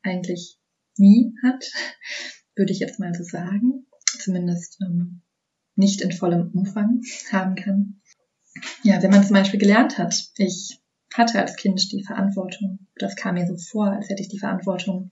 [0.03, 0.59] eigentlich
[0.96, 1.64] nie hat,
[2.57, 3.87] würde ich jetzt mal so sagen.
[4.07, 5.23] Zumindest ähm,
[5.76, 7.00] nicht in vollem Umfang
[7.33, 8.00] haben kann.
[8.83, 10.80] Ja, wenn man zum Beispiel gelernt hat, ich
[11.14, 15.11] hatte als Kind die Verantwortung, das kam mir so vor, als hätte ich die Verantwortung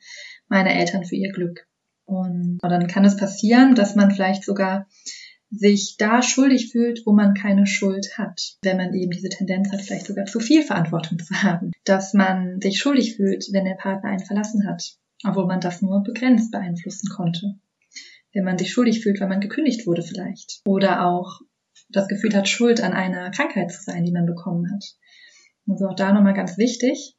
[0.49, 1.67] meiner Eltern für ihr Glück.
[2.05, 4.87] Und dann kann es passieren, dass man vielleicht sogar
[5.51, 8.57] sich da schuldig fühlt, wo man keine Schuld hat.
[8.63, 11.73] Wenn man eben diese Tendenz hat, vielleicht sogar zu viel Verantwortung zu haben.
[11.85, 16.03] Dass man sich schuldig fühlt, wenn der Partner einen verlassen hat, obwohl man das nur
[16.03, 17.59] begrenzt beeinflussen konnte.
[18.39, 20.61] Wenn man sich schuldig fühlt, weil man gekündigt wurde vielleicht.
[20.65, 21.41] Oder auch
[21.89, 24.85] das Gefühl hat, schuld an einer Krankheit zu sein, die man bekommen hat.
[25.69, 27.17] Also auch da nochmal ganz wichtig,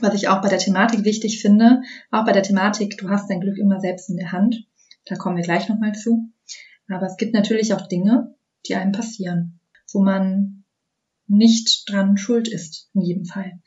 [0.00, 3.40] was ich auch bei der Thematik wichtig finde, auch bei der Thematik, du hast dein
[3.40, 4.68] Glück immer selbst in der Hand.
[5.06, 6.32] Da kommen wir gleich nochmal zu.
[6.88, 8.32] Aber es gibt natürlich auch Dinge,
[8.68, 9.58] die einem passieren,
[9.92, 10.64] wo man
[11.26, 13.60] nicht dran schuld ist, in jedem Fall.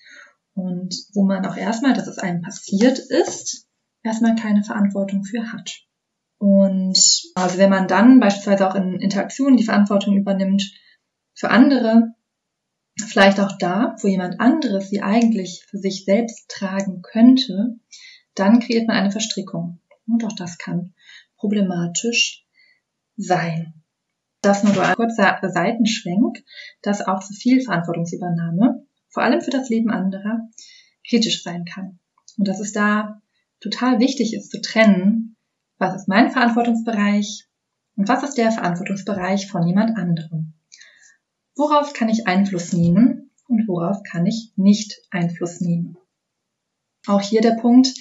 [0.53, 3.67] Und wo man auch erstmal, dass es einem passiert ist,
[4.01, 5.83] erstmal keine Verantwortung für hat.
[6.43, 6.99] Und
[7.35, 10.73] also wenn man dann beispielsweise auch in Interaktionen die Verantwortung übernimmt
[11.33, 12.15] für andere,
[12.99, 17.79] vielleicht auch da, wo jemand anderes sie eigentlich für sich selbst tragen könnte,
[18.35, 19.79] dann kreiert man eine Verstrickung.
[20.05, 20.93] Und auch das kann
[21.37, 22.45] problematisch
[23.15, 23.75] sein.
[24.41, 26.43] Das nur so ein kurzer Seitenschwenk,
[26.81, 30.41] dass auch zu viel Verantwortungsübernahme, vor allem für das Leben anderer,
[31.07, 31.99] kritisch sein kann.
[32.37, 33.21] Und dass es da
[33.61, 35.22] total wichtig ist zu trennen,
[35.83, 37.45] was ist mein Verantwortungsbereich
[37.97, 40.53] und was ist der Verantwortungsbereich von jemand anderem.
[41.57, 45.97] Worauf kann ich Einfluss nehmen und worauf kann ich nicht Einfluss nehmen?
[47.05, 47.93] Auch hier der Punkt,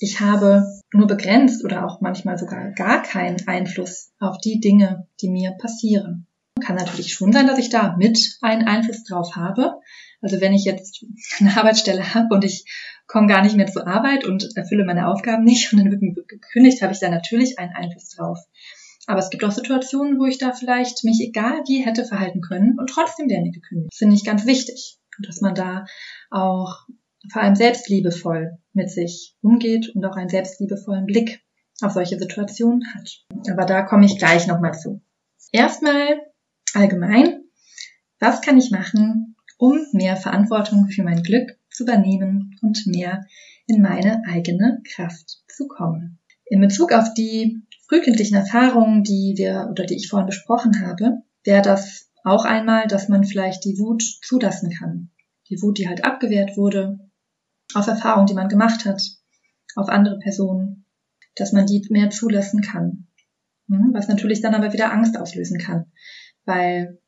[0.00, 5.30] ich habe nur begrenzt oder auch manchmal sogar gar keinen Einfluss auf die Dinge, die
[5.30, 6.26] mir passieren.
[6.60, 9.80] Kann natürlich schon sein, dass ich da mit einen Einfluss drauf habe.
[10.20, 11.04] Also wenn ich jetzt
[11.38, 12.64] eine Arbeitsstelle habe und ich
[13.10, 16.14] komme gar nicht mehr zur Arbeit und erfülle meine Aufgaben nicht und dann wird mir
[16.14, 18.38] gekündigt, habe ich da natürlich einen Einfluss drauf.
[19.06, 22.78] Aber es gibt auch Situationen, wo ich da vielleicht mich egal wie hätte verhalten können
[22.78, 23.94] und trotzdem werden die gekündigt.
[23.94, 24.98] Finde ich ganz wichtig.
[25.22, 25.84] dass man da
[26.30, 26.86] auch
[27.30, 31.42] vor allem selbstliebevoll mit sich umgeht und auch einen selbstliebevollen Blick
[31.82, 33.26] auf solche Situationen hat.
[33.50, 35.02] Aber da komme ich gleich nochmal zu.
[35.52, 36.20] Erstmal
[36.72, 37.44] allgemein,
[38.18, 43.24] was kann ich machen, um mehr Verantwortung für mein Glück zu übernehmen und mehr
[43.66, 46.18] in meine eigene Kraft zu kommen?
[46.46, 51.62] In Bezug auf die frühkindlichen Erfahrungen, die wir oder die ich vorhin besprochen habe, wäre
[51.62, 55.10] das auch einmal, dass man vielleicht die Wut zulassen kann.
[55.48, 56.98] Die Wut, die halt abgewehrt wurde,
[57.74, 59.02] auf Erfahrungen, die man gemacht hat,
[59.76, 60.84] auf andere Personen,
[61.36, 63.06] dass man die mehr zulassen kann.
[63.68, 65.86] Hm, was natürlich dann aber wieder Angst auslösen kann,
[66.44, 66.98] weil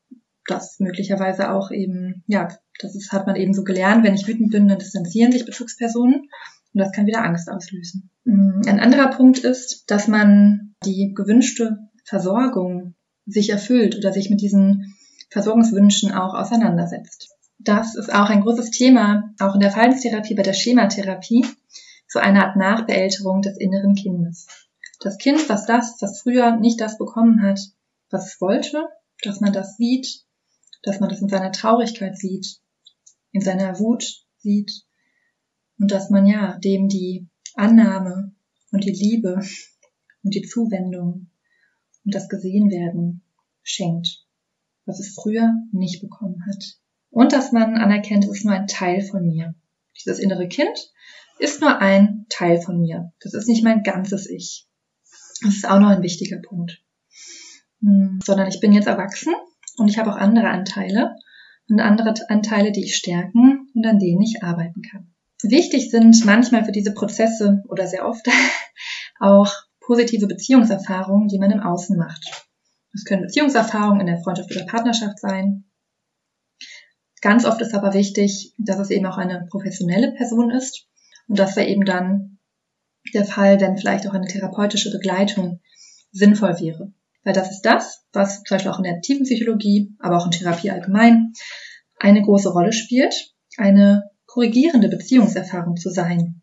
[0.47, 2.49] das möglicherweise auch eben, ja,
[2.81, 6.29] das ist, hat man eben so gelernt, wenn ich wütend bin, dann distanzieren sich Bezugspersonen
[6.75, 8.11] und das kann wieder Angst auslösen.
[8.25, 12.95] Hm, ein anderer Punkt ist, dass man die gewünschte Versorgung
[13.27, 14.97] sich erfüllt oder sich mit diesen
[15.31, 17.31] Versorgungswünschen auch auseinandersetzt.
[17.59, 21.47] Das ist auch ein großes Thema, auch in der Verhaltenstherapie, bei der Schematherapie,
[22.09, 24.47] so eine Art Nachbeälterung des inneren Kindes.
[25.01, 27.61] Das Kind, was das, was früher nicht das bekommen hat,
[28.11, 28.89] was es wollte,
[29.23, 30.25] dass man das sieht,
[30.83, 32.61] dass man das in seiner Traurigkeit sieht,
[33.33, 34.85] in seiner Wut sieht
[35.79, 38.33] und dass man ja dem die Annahme
[38.71, 39.41] und die Liebe
[40.23, 41.31] und die Zuwendung
[42.05, 43.23] und das Gesehenwerden
[43.63, 44.25] schenkt,
[44.87, 46.79] was es früher nicht bekommen hat.
[47.11, 49.55] Und dass man anerkennt, es ist nur ein Teil von mir.
[49.97, 50.93] Dieses innere Kind
[51.39, 53.13] ist nur ein Teil von mir.
[53.21, 54.67] Das ist nicht mein ganzes Ich.
[55.43, 56.83] Das ist auch noch ein wichtiger Punkt.
[57.81, 59.35] Hm, sondern ich bin jetzt erwachsen
[59.77, 61.15] und ich habe auch andere Anteile
[61.69, 65.15] und andere Anteile, die ich stärken und an denen ich arbeiten kann.
[65.43, 68.27] Wichtig sind manchmal für diese Prozesse oder sehr oft
[69.21, 72.47] auch positive Beziehungserfahrungen, die man im Außen macht.
[72.93, 75.65] Das können Beziehungserfahrungen in der Freundschaft oder Partnerschaft sein.
[77.21, 80.87] Ganz oft ist aber wichtig, dass es eben auch eine professionelle Person ist
[81.29, 82.39] und das wäre eben dann
[83.15, 85.61] der Fall, wenn vielleicht auch eine therapeutische Begleitung
[86.11, 86.93] sinnvoll wäre.
[87.25, 90.71] Weil das ist das, was zum Beispiel auch in der Tiefenpsychologie, aber auch in Therapie
[90.71, 91.33] allgemein
[91.99, 93.15] eine große Rolle spielt,
[93.57, 96.43] eine korrigierende Beziehungserfahrung zu sein.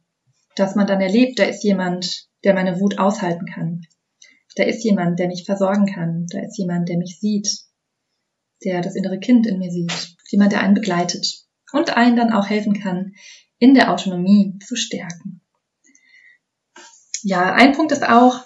[0.56, 3.82] Dass man dann erlebt, da ist jemand, der meine Wut aushalten kann.
[4.56, 6.26] Da ist jemand, der mich versorgen kann.
[6.32, 7.50] Da ist jemand, der mich sieht,
[8.64, 10.16] der das innere Kind in mir sieht.
[10.30, 13.14] Jemand, der einen begleitet und einen dann auch helfen kann,
[13.58, 15.42] in der Autonomie zu stärken.
[17.22, 18.46] Ja, ein Punkt ist auch,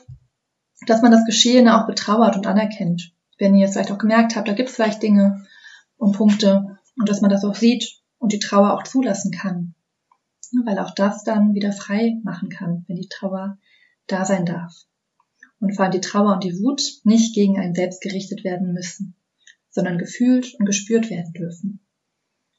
[0.85, 3.13] dass man das Geschehene auch betrauert und anerkennt.
[3.37, 5.45] Wenn ihr es vielleicht auch gemerkt habt, da gibt es vielleicht Dinge
[5.97, 9.75] und Punkte und dass man das auch sieht und die Trauer auch zulassen kann.
[10.65, 13.57] Weil auch das dann wieder frei machen kann, wenn die Trauer
[14.07, 14.73] da sein darf.
[15.59, 19.15] Und vor allem die Trauer und die Wut nicht gegen einen selbst gerichtet werden müssen,
[19.69, 21.79] sondern gefühlt und gespürt werden dürfen.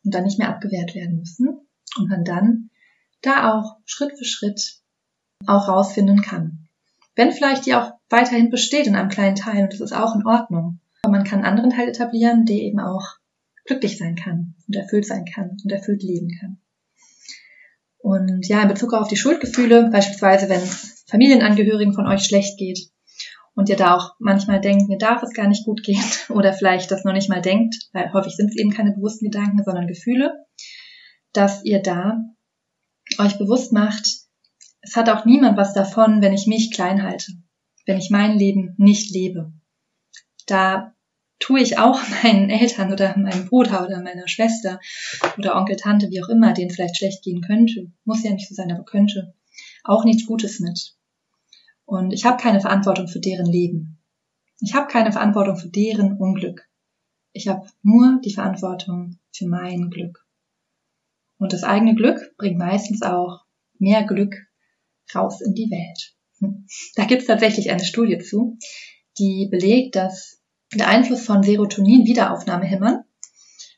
[0.05, 1.61] Und dann nicht mehr abgewehrt werden müssen.
[1.97, 2.71] Und man dann
[3.23, 4.81] da auch Schritt für Schritt
[5.47, 6.64] auch rausfinden kann.
[7.17, 10.27] Wenn vielleicht die auch weiterhin besteht in einem kleinen Teil und das ist auch in
[10.27, 10.81] Ordnung.
[11.03, 13.05] Aber man kann einen anderen Teil etablieren, der eben auch
[13.67, 16.59] glücklich sein kann und erfüllt sein kann und erfüllt leben kann.
[17.99, 22.91] Und ja, in Bezug auf die Schuldgefühle, beispielsweise wenn es Familienangehörigen von euch schlecht geht
[23.55, 26.91] und ihr da auch manchmal denkt, mir darf es gar nicht gut gehen oder vielleicht
[26.91, 30.35] das noch nicht mal denkt, weil häufig sind es eben keine bewussten Gedanken, sondern Gefühle,
[31.33, 32.19] dass ihr da
[33.19, 34.24] euch bewusst macht,
[34.85, 37.33] es hat auch niemand was davon, wenn ich mich klein halte,
[37.87, 39.53] wenn ich mein Leben nicht lebe.
[40.47, 40.95] Da
[41.39, 44.81] tue ich auch meinen Eltern oder meinem Bruder oder meiner Schwester
[45.39, 48.55] oder Onkel, Tante, wie auch immer, denen vielleicht schlecht gehen könnte, muss ja nicht so
[48.55, 49.35] sein, aber könnte,
[49.83, 50.95] auch nichts Gutes mit.
[51.87, 53.99] Und ich habe keine Verantwortung für deren Leben.
[54.61, 56.67] Ich habe keine Verantwortung für deren Unglück.
[57.33, 60.25] Ich habe nur die Verantwortung für mein Glück.
[61.39, 63.45] Und das eigene Glück bringt meistens auch
[63.79, 64.47] mehr Glück
[65.15, 66.15] raus in die Welt.
[66.97, 68.59] Da gibt es tatsächlich eine Studie zu,
[69.19, 70.41] die belegt, dass
[70.75, 73.05] der Einfluss von Serotonin-Wiederaufnahmehämmern,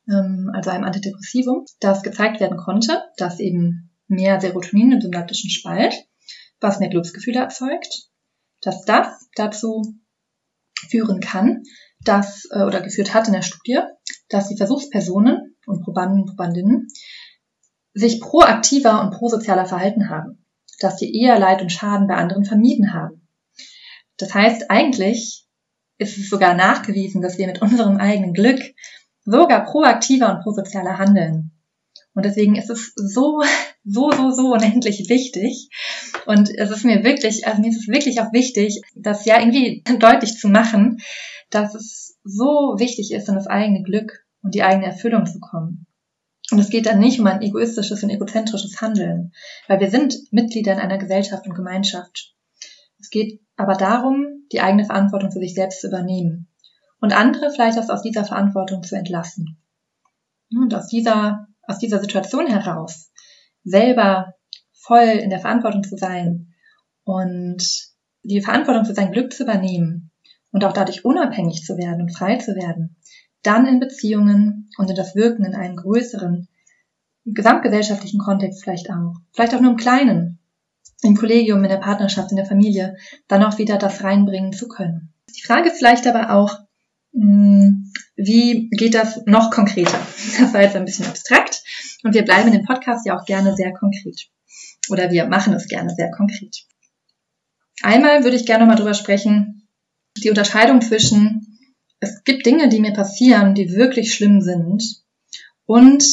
[0.08, 5.94] ähm, also einem Antidepressivum, das gezeigt werden konnte, dass eben mehr Serotonin im synaptischen Spalt,
[6.60, 8.08] was mehr Glücksgefühle erzeugt,
[8.62, 9.82] dass das dazu
[10.88, 11.62] führen kann,
[12.00, 13.80] dass, äh, oder geführt hat in der Studie,
[14.28, 16.88] dass die Versuchspersonen und Probanden und Probandinnen
[17.94, 20.45] sich proaktiver und prosozialer verhalten haben,
[20.80, 23.28] dass sie eher Leid und Schaden bei anderen vermieden haben.
[24.18, 25.46] Das heißt, eigentlich
[25.98, 28.60] ist es sogar nachgewiesen, dass wir mit unserem eigenen Glück
[29.24, 31.52] sogar proaktiver und prosozialer handeln.
[32.14, 33.42] Und deswegen ist es so,
[33.84, 35.68] so, so, so unendlich wichtig.
[36.24, 39.82] Und es ist mir wirklich, also mir ist es wirklich auch wichtig, das ja irgendwie
[39.98, 40.98] deutlich zu machen,
[41.50, 45.85] dass es so wichtig ist, in das eigene Glück und die eigene Erfüllung zu kommen.
[46.52, 49.32] Und es geht dann nicht um ein egoistisches und egozentrisches Handeln,
[49.66, 52.34] weil wir sind Mitglieder in einer Gesellschaft und Gemeinschaft.
[53.00, 56.48] Es geht aber darum, die eigene Verantwortung für sich selbst zu übernehmen
[57.00, 59.58] und andere vielleicht auch aus dieser Verantwortung zu entlassen.
[60.50, 63.10] Und aus dieser, aus dieser Situation heraus
[63.64, 64.34] selber
[64.72, 66.54] voll in der Verantwortung zu sein
[67.04, 67.62] und
[68.22, 70.12] die Verantwortung für sein Glück zu übernehmen
[70.52, 72.96] und auch dadurch unabhängig zu werden und frei zu werden,
[73.46, 76.48] dann in Beziehungen und in das Wirken in einen größeren
[77.24, 80.38] gesamtgesellschaftlichen Kontext vielleicht auch, vielleicht auch nur im Kleinen,
[81.02, 82.96] im Kollegium, in der Partnerschaft, in der Familie,
[83.28, 85.12] dann auch wieder das reinbringen zu können.
[85.36, 86.58] Die Frage ist vielleicht aber auch,
[87.12, 89.98] hm, wie geht das noch konkreter?
[90.38, 91.62] Das war jetzt ein bisschen abstrakt
[92.02, 94.28] und wir bleiben in dem Podcast ja auch gerne sehr konkret.
[94.90, 96.64] Oder wir machen es gerne sehr konkret.
[97.82, 99.68] Einmal würde ich gerne mal drüber sprechen,
[100.16, 101.55] die Unterscheidung zwischen,
[102.00, 104.82] es gibt Dinge, die mir passieren, die wirklich schlimm sind
[105.64, 106.04] und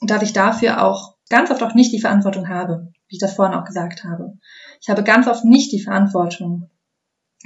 [0.00, 3.54] dass ich dafür auch ganz oft auch nicht die Verantwortung habe wie ich das vorhin
[3.54, 4.38] auch gesagt habe.
[4.80, 6.70] Ich habe ganz oft nicht die Verantwortung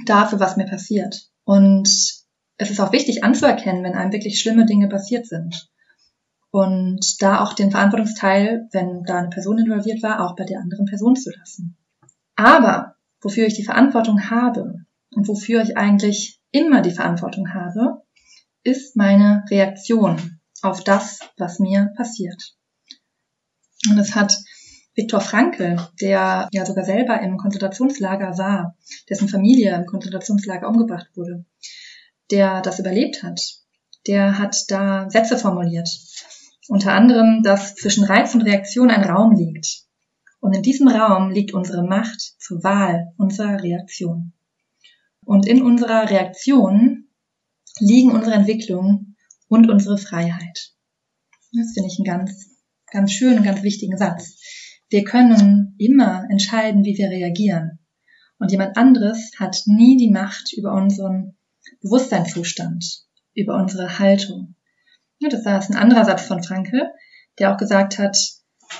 [0.05, 1.29] dafür, was mir passiert.
[1.43, 1.89] Und
[2.57, 5.69] es ist auch wichtig anzuerkennen, wenn einem wirklich schlimme Dinge passiert sind.
[6.51, 10.85] Und da auch den Verantwortungsteil, wenn da eine Person involviert war, auch bei der anderen
[10.85, 11.75] Person zu lassen.
[12.37, 18.01] Aber wofür ich die Verantwortung habe und wofür ich eigentlich immer die Verantwortung habe,
[18.63, 22.55] ist meine Reaktion auf das, was mir passiert.
[23.89, 24.37] Und es hat
[24.95, 28.75] Viktor Frankl, der ja sogar selber im Konzentrationslager war,
[29.09, 31.45] dessen Familie im Konzentrationslager umgebracht wurde,
[32.31, 33.39] der das überlebt hat,
[34.07, 35.89] der hat da Sätze formuliert.
[36.67, 39.83] Unter anderem, dass zwischen Reiz und Reaktion ein Raum liegt.
[40.39, 44.33] Und in diesem Raum liegt unsere Macht zur Wahl unserer Reaktion.
[45.27, 47.09] Und in unserer Reaktion
[47.81, 49.17] liegen unsere Entwicklung
[49.49, 50.71] und unsere Freiheit.
[51.51, 52.49] Das finde ich einen ganz,
[52.89, 54.39] ganz schönen ganz wichtigen Satz.
[54.89, 57.79] Wir können immer entscheiden, wie wir reagieren.
[58.39, 61.35] Und jemand anderes hat nie die Macht über unseren
[61.81, 62.85] Bewusstseinszustand,
[63.33, 64.55] über unsere Haltung.
[65.19, 66.89] Das war ein anderer Satz von Franke,
[67.37, 68.17] der auch gesagt hat,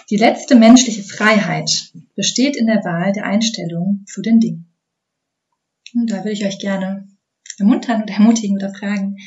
[0.10, 4.76] die letzte menschliche Freiheit besteht in der Wahl der Einstellung zu den Dingen.
[5.94, 7.08] Und da will ich euch gerne
[7.58, 9.18] ermuntern und ermutigen oder fragen,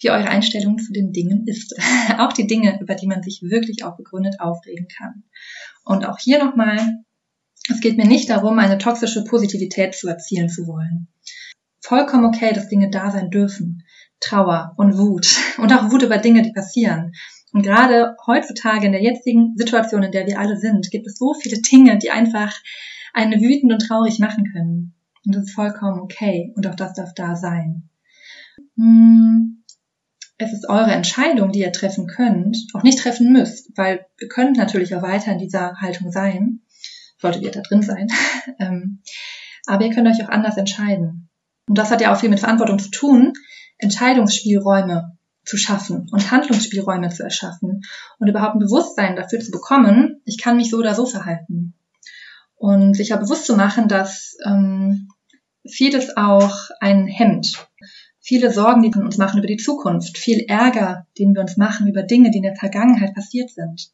[0.00, 1.74] wie eure Einstellung zu den Dingen ist.
[2.18, 5.24] auch die Dinge, über die man sich wirklich auch begründet aufregen kann.
[5.84, 6.78] Und auch hier nochmal,
[7.70, 11.08] es geht mir nicht darum, eine toxische Positivität zu erzielen zu wollen.
[11.80, 13.84] Vollkommen okay, dass Dinge da sein dürfen.
[14.20, 17.12] Trauer und Wut und auch Wut über Dinge, die passieren.
[17.52, 21.34] Und gerade heutzutage in der jetzigen Situation, in der wir alle sind, gibt es so
[21.34, 22.52] viele Dinge, die einfach
[23.12, 24.93] einen wütend und traurig machen können.
[25.24, 26.52] Und das ist vollkommen okay.
[26.56, 27.88] Und auch das darf da sein.
[28.76, 29.64] Hm,
[30.38, 34.56] es ist eure Entscheidung, die ihr treffen könnt, auch nicht treffen müsst, weil ihr könnt
[34.56, 36.60] natürlich auch weiter in dieser Haltung sein,
[37.18, 38.08] solltet ihr da drin sein,
[38.58, 39.00] ähm,
[39.66, 41.28] aber ihr könnt euch auch anders entscheiden.
[41.68, 43.32] Und das hat ja auch viel mit Verantwortung zu tun,
[43.78, 47.82] Entscheidungsspielräume zu schaffen und Handlungsspielräume zu erschaffen
[48.18, 51.74] und überhaupt ein Bewusstsein dafür zu bekommen, ich kann mich so oder so verhalten.
[52.56, 55.08] Und sich ja bewusst zu machen, dass ähm,
[55.68, 57.68] vieles auch ein Hemd.
[58.20, 61.88] Viele Sorgen, die wir uns machen über die Zukunft, viel Ärger, den wir uns machen
[61.88, 63.90] über Dinge, die in der Vergangenheit passiert sind,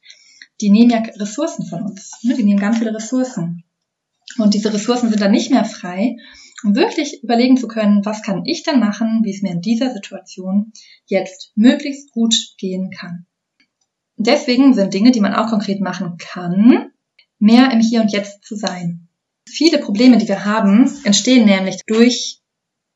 [0.60, 2.12] die nehmen ja Ressourcen von uns.
[2.22, 2.34] Ne?
[2.34, 3.64] Die nehmen ganz viele Ressourcen.
[4.38, 6.16] Und diese Ressourcen sind dann nicht mehr frei,
[6.62, 9.92] um wirklich überlegen zu können, was kann ich denn machen, wie es mir in dieser
[9.92, 10.72] Situation
[11.06, 13.26] jetzt möglichst gut gehen kann.
[14.16, 16.92] Deswegen sind Dinge, die man auch konkret machen kann,
[17.38, 19.08] mehr im Hier und Jetzt zu sein.
[19.52, 22.40] Viele Probleme, die wir haben, entstehen nämlich durch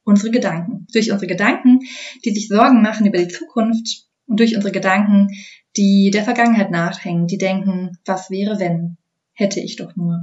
[0.05, 0.87] unsere Gedanken.
[0.93, 1.81] Durch unsere Gedanken,
[2.25, 5.29] die sich Sorgen machen über die Zukunft und durch unsere Gedanken,
[5.77, 8.97] die der Vergangenheit nachhängen, die denken, was wäre wenn,
[9.33, 10.21] hätte ich doch nur.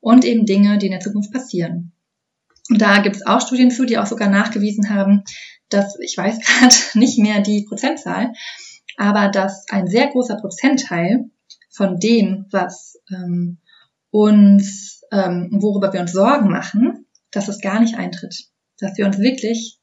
[0.00, 1.92] Und eben Dinge, die in der Zukunft passieren.
[2.70, 5.24] Und da gibt es auch Studien zu, die auch sogar nachgewiesen haben,
[5.68, 8.32] dass, ich weiß gerade nicht mehr die Prozentzahl,
[8.96, 11.30] aber dass ein sehr großer Prozentteil
[11.70, 13.58] von dem, was ähm,
[14.10, 18.46] uns, ähm, worüber wir uns Sorgen machen, dass es gar nicht eintritt.
[18.78, 19.78] Dass wir uns wirklich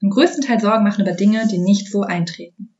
[0.00, 2.76] im größten Teil Sorgen machen über Dinge, die nicht so eintreten.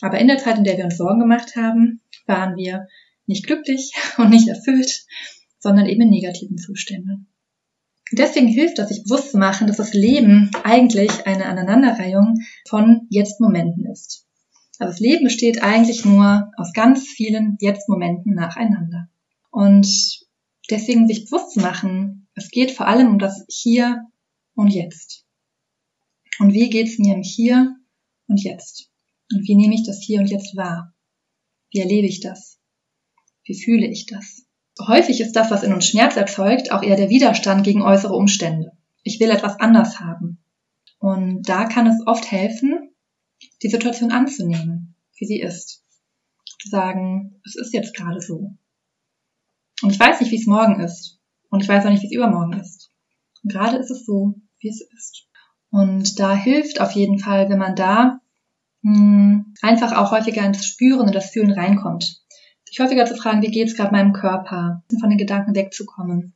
[0.00, 2.86] Aber in der Zeit, in der wir uns Sorgen gemacht haben, waren wir
[3.26, 5.04] nicht glücklich und nicht erfüllt,
[5.58, 7.28] sondern eben in negativen Zuständen.
[8.12, 12.34] Deswegen hilft das, sich bewusst zu machen, dass das Leben eigentlich eine Aneinanderreihung
[12.68, 14.26] von Jetzt-Momenten ist.
[14.78, 19.08] Also das Leben besteht eigentlich nur aus ganz vielen Jetzt-Momenten nacheinander.
[19.50, 20.25] Und
[20.70, 24.04] deswegen sich bewusst zu machen, es geht vor allem um das Hier
[24.54, 25.24] und Jetzt.
[26.38, 27.76] Und wie geht's mir im Hier
[28.28, 28.90] und Jetzt?
[29.32, 30.94] Und wie nehme ich das Hier und Jetzt wahr?
[31.70, 32.58] Wie erlebe ich das?
[33.44, 34.46] Wie fühle ich das?
[34.80, 38.72] Häufig ist das, was in uns Schmerz erzeugt, auch eher der Widerstand gegen äußere Umstände.
[39.02, 40.38] Ich will etwas anders haben.
[40.98, 42.90] Und da kann es oft helfen,
[43.62, 45.82] die Situation anzunehmen, wie sie ist.
[46.60, 48.56] Zu sagen, es ist jetzt gerade so.
[49.82, 51.18] Und ich weiß nicht, wie es morgen ist.
[51.50, 52.90] Und ich weiß auch nicht, wie es übermorgen ist.
[53.42, 55.26] Und gerade ist es so, wie es ist.
[55.70, 58.20] Und da hilft auf jeden Fall, wenn man da
[58.82, 62.22] mh, hm, einfach auch häufiger ins Spüren und das Fühlen reinkommt.
[62.64, 66.34] Sich häufiger zu fragen, wie geht es gerade meinem Körper, von den Gedanken wegzukommen.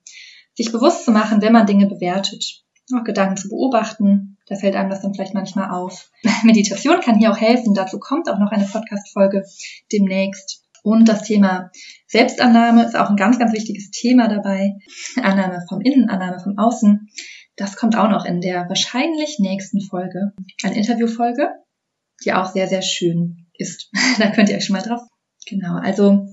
[0.54, 2.62] Sich bewusst zu machen, wenn man Dinge bewertet.
[2.94, 6.10] Auch Gedanken zu beobachten, da fällt einem das dann vielleicht manchmal auf.
[6.42, 7.72] Meditation kann hier auch helfen.
[7.72, 9.44] Dazu kommt auch noch eine Podcast-Folge
[9.92, 10.59] demnächst.
[10.82, 11.70] Und das Thema
[12.06, 14.76] Selbstannahme ist auch ein ganz, ganz wichtiges Thema dabei.
[15.16, 17.08] Annahme vom Innen, Annahme vom Außen.
[17.56, 20.32] Das kommt auch noch in der wahrscheinlich nächsten Folge.
[20.62, 21.50] Eine Interviewfolge,
[22.24, 23.90] die auch sehr, sehr schön ist.
[24.18, 25.02] da könnt ihr euch schon mal drauf.
[25.46, 25.76] Genau.
[25.76, 26.26] Also,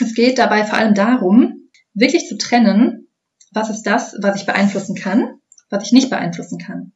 [0.00, 3.08] es geht dabei vor allem darum, wirklich zu trennen,
[3.52, 5.38] was ist das, was ich beeinflussen kann,
[5.70, 6.92] was ich nicht beeinflussen kann.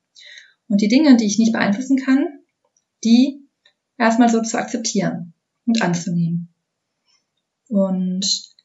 [0.68, 2.26] Und die Dinge, die ich nicht beeinflussen kann,
[3.04, 3.48] die
[3.96, 5.34] erstmal so zu akzeptieren
[5.66, 6.54] und anzunehmen.
[7.68, 8.24] Und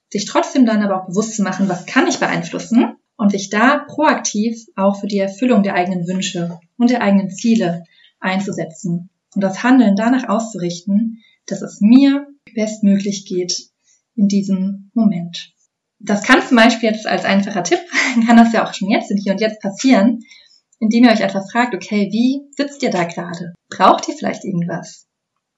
[0.09, 3.79] sich trotzdem dann aber auch bewusst zu machen, was kann ich beeinflussen und sich da
[3.79, 7.83] proaktiv auch für die Erfüllung der eigenen Wünsche und der eigenen Ziele
[8.19, 13.69] einzusetzen und das Handeln danach auszurichten, dass es mir bestmöglich geht
[14.15, 15.51] in diesem Moment.
[15.99, 17.79] Das kann zum Beispiel jetzt als einfacher Tipp,
[18.27, 20.19] kann das ja auch schon jetzt und hier und jetzt passieren,
[20.79, 23.53] indem ihr euch einfach fragt, okay, wie sitzt ihr da gerade?
[23.69, 25.07] Braucht ihr vielleicht irgendwas?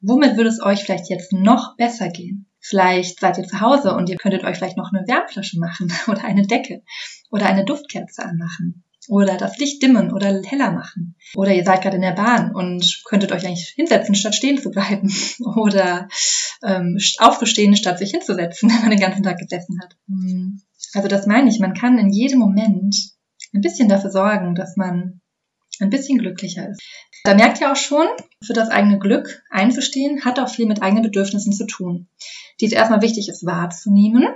[0.01, 2.45] Womit würde es euch vielleicht jetzt noch besser gehen?
[2.67, 6.23] Vielleicht seid ihr zu Hause und ihr könntet euch vielleicht noch eine Wärmflasche machen oder
[6.23, 6.81] eine Decke
[7.29, 11.15] oder eine Duftkerze anmachen oder das Licht dimmen oder heller machen.
[11.35, 14.71] Oder ihr seid gerade in der Bahn und könntet euch eigentlich hinsetzen, statt stehen zu
[14.71, 15.13] bleiben.
[15.55, 16.07] Oder
[16.63, 19.95] ähm, aufzustehen, statt sich hinzusetzen, wenn man den ganzen Tag gesessen hat.
[20.07, 20.61] Hm.
[20.93, 22.95] Also das meine ich, man kann in jedem Moment
[23.53, 25.21] ein bisschen dafür sorgen, dass man
[25.79, 26.81] ein bisschen glücklicher ist.
[27.25, 28.05] Da merkt ihr auch schon,
[28.43, 32.07] für das eigene Glück einzustehen, hat auch viel mit eigenen Bedürfnissen zu tun,
[32.61, 34.27] die es erstmal wichtig ist wahrzunehmen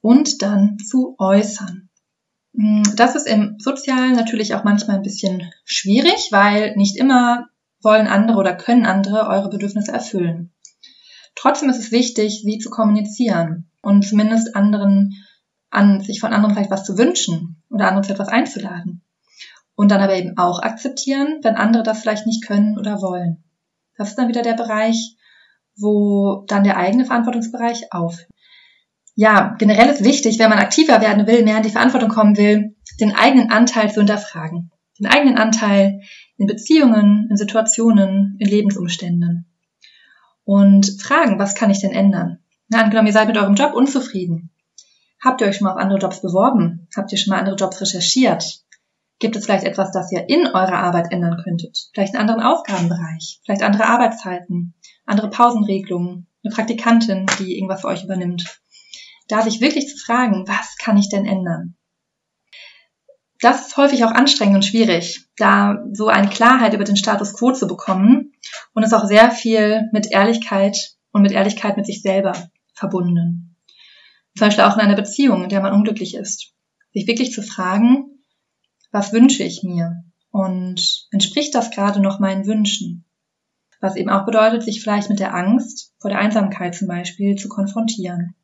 [0.00, 1.90] und dann zu äußern.
[2.56, 7.48] Hm, das ist im Sozialen natürlich auch manchmal ein bisschen schwierig, weil nicht immer
[7.82, 10.50] wollen andere oder können andere eure Bedürfnisse erfüllen.
[11.34, 15.12] Trotzdem ist es wichtig, sie zu kommunizieren und zumindest anderen
[15.68, 19.01] an sich von anderen vielleicht was zu wünschen oder andere zu etwas einzuladen.
[19.74, 23.42] Und dann aber eben auch akzeptieren, wenn andere das vielleicht nicht können oder wollen.
[23.96, 25.16] Das ist dann wieder der Bereich,
[25.76, 28.28] wo dann der eigene Verantwortungsbereich aufhört.
[29.14, 32.76] Ja, generell ist wichtig, wenn man aktiver werden will, mehr in die Verantwortung kommen will,
[33.00, 34.70] den eigenen Anteil zu hinterfragen.
[34.98, 36.00] Den eigenen Anteil
[36.36, 39.46] in Beziehungen, in Situationen, in Lebensumständen.
[40.44, 42.38] Und fragen, was kann ich denn ändern?
[42.68, 44.50] Na, angenommen, ihr seid mit eurem Job unzufrieden.
[45.22, 46.88] Habt ihr euch schon mal auf andere Jobs beworben?
[46.96, 48.61] Habt ihr schon mal andere Jobs recherchiert?
[49.22, 51.90] Gibt es vielleicht etwas, das ihr in eurer Arbeit ändern könntet?
[51.94, 54.74] Vielleicht einen anderen Aufgabenbereich, vielleicht andere Arbeitszeiten,
[55.06, 58.60] andere Pausenregelungen, eine Praktikantin, die irgendwas für euch übernimmt.
[59.28, 61.76] Da sich wirklich zu fragen, was kann ich denn ändern?
[63.40, 67.52] das ist häufig auch anstrengend und schwierig, da so eine Klarheit über den Status quo
[67.52, 68.32] zu bekommen
[68.72, 70.76] und ist auch sehr viel mit Ehrlichkeit
[71.12, 72.32] und mit Ehrlichkeit mit sich selber
[72.74, 73.56] verbunden.
[74.36, 76.52] Zum Beispiel auch in einer Beziehung, in der man unglücklich ist.
[76.92, 78.11] Sich wirklich zu fragen,
[78.92, 80.04] was wünsche ich mir?
[80.30, 83.04] Und entspricht das gerade noch meinen Wünschen?
[83.80, 87.48] Was eben auch bedeutet, sich vielleicht mit der Angst vor der Einsamkeit zum Beispiel zu
[87.48, 88.36] konfrontieren.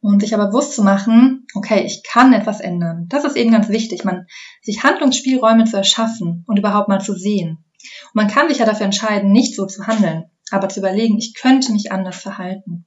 [0.00, 3.06] Und sich aber bewusst zu machen, okay, ich kann etwas ändern.
[3.08, 4.26] Das ist eben ganz wichtig, man
[4.62, 7.64] sich Handlungsspielräume zu erschaffen und überhaupt mal zu sehen.
[8.04, 11.34] Und man kann sich ja dafür entscheiden, nicht so zu handeln, aber zu überlegen, ich
[11.34, 12.86] könnte mich anders verhalten.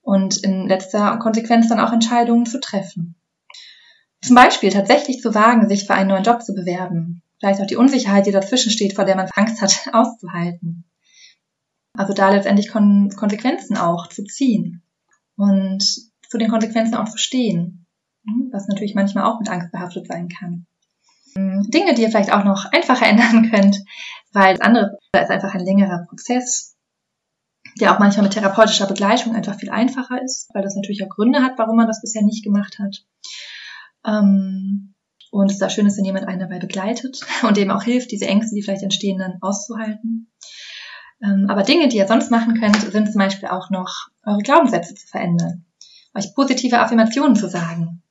[0.00, 3.16] Und in letzter Konsequenz dann auch Entscheidungen zu treffen.
[4.24, 7.22] Zum Beispiel tatsächlich zu wagen, sich für einen neuen Job zu bewerben.
[7.38, 10.84] Vielleicht auch die Unsicherheit, die dazwischen steht, vor der man Angst hat, auszuhalten.
[11.92, 14.82] Also da letztendlich Kon Konsequenzen auch zu ziehen.
[15.36, 15.84] Und
[16.28, 17.86] zu den Konsequenzen auch zu stehen,
[18.26, 20.66] hm, was natürlich manchmal auch mit Angst behaftet sein kann.
[21.34, 23.84] Hm, Dinge, die ihr vielleicht auch noch einfacher ändern könnt,
[24.32, 26.76] weil das andere ist einfach ein längerer Prozess,
[27.78, 31.42] der auch manchmal mit therapeutischer Begleitung einfach viel einfacher ist, weil das natürlich auch Gründe
[31.42, 33.04] hat, warum man das bisher nicht gemacht hat.
[34.06, 34.94] Ähm,
[35.30, 38.26] und es da schön ist, wenn jemand einen dabei begleitet und dem auch hilft, diese
[38.26, 40.30] Ängste, die vielleicht entstehen, dann auszuhalten.
[41.22, 44.94] Ähm, aber Dinge, die ihr sonst machen könnt, sind zum Beispiel auch noch eure Glaubenssätze
[44.94, 45.64] zu verändern
[46.14, 48.02] euch positive Affirmationen zu sagen.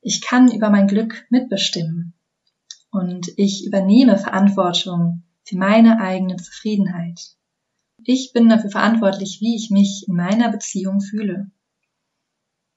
[0.00, 2.14] Ich kann über mein Glück mitbestimmen
[2.90, 7.20] und ich übernehme Verantwortung für meine eigene Zufriedenheit.
[8.02, 11.50] Ich bin dafür verantwortlich, wie ich mich in meiner Beziehung fühle.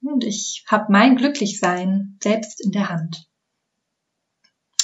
[0.03, 3.27] Und ich habe mein Glücklichsein selbst in der Hand.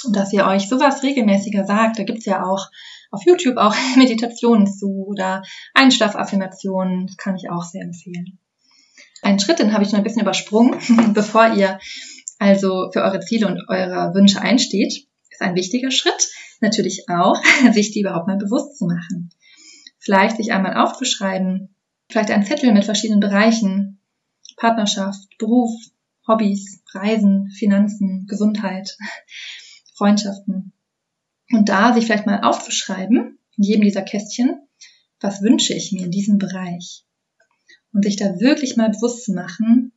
[0.04, 2.68] Und dass ihr euch sowas regelmäßiger sagt, da gibt's ja auch
[3.10, 5.42] auf YouTube auch Meditationen zu oder
[5.74, 8.38] Einschlafaffirmationen, das kann ich auch sehr empfehlen.
[9.22, 10.78] Einen Schritt, den habe ich noch ein bisschen übersprungen,
[11.14, 11.78] bevor ihr
[12.38, 17.36] also für eure Ziele und eure Wünsche einsteht, ist ein wichtiger Schritt natürlich auch,
[17.72, 19.30] sich die überhaupt mal bewusst zu machen.
[19.98, 21.74] Vielleicht sich einmal aufzuschreiben,
[22.08, 23.89] vielleicht einen Zettel mit verschiedenen Bereichen,
[24.60, 25.72] Partnerschaft, Beruf,
[26.28, 28.96] Hobbys, Reisen, Finanzen, Gesundheit,
[29.96, 30.72] Freundschaften.
[31.50, 34.68] Und da sich vielleicht mal aufzuschreiben, in jedem dieser Kästchen,
[35.18, 37.04] was wünsche ich mir in diesem Bereich?
[37.92, 39.92] und sich da wirklich mal bewusst zu machen,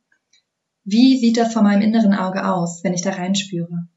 [0.84, 3.88] wie sieht das vor meinem inneren Auge aus, wenn ich da reinspüre?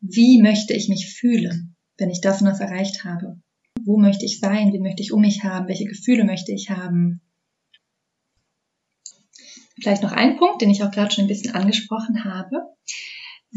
[0.00, 3.40] Wie möchte ich mich fühlen, wenn ich das und das erreicht habe?
[3.84, 4.72] Wo möchte ich sein?
[4.72, 5.68] Wie möchte ich um mich haben?
[5.68, 7.20] Welche Gefühle möchte ich haben?
[9.80, 12.62] Vielleicht noch ein Punkt, den ich auch gerade schon ein bisschen angesprochen habe.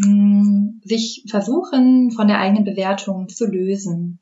[0.02, 4.20] Hm, sich versuchen, von der eigenen Bewertung zu lösen.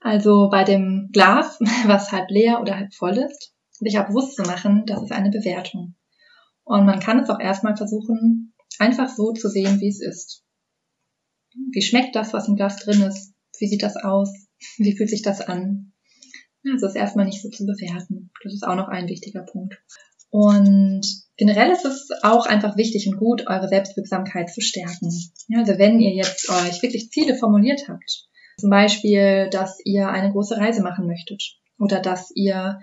[0.00, 4.42] Also bei dem Glas, was halb leer oder halb voll ist, sich auch bewusst zu
[4.42, 5.94] machen, das ist eine Bewertung.
[6.64, 10.44] Und man kann es auch erstmal versuchen, einfach so zu sehen, wie es ist.
[11.72, 13.34] Wie schmeckt das, was im Glas drin ist?
[13.58, 14.30] Wie sieht das aus?
[14.78, 15.92] Wie fühlt sich das an?
[16.66, 18.30] Also es erstmal nicht so zu bewerten.
[18.42, 19.82] Das ist auch noch ein wichtiger Punkt.
[20.30, 21.06] Und
[21.36, 25.10] generell ist es auch einfach wichtig und gut, eure Selbstwirksamkeit zu stärken.
[25.48, 28.28] Ja, also wenn ihr jetzt euch wirklich Ziele formuliert habt,
[28.58, 31.42] zum Beispiel, dass ihr eine große Reise machen möchtet
[31.78, 32.78] oder dass ihr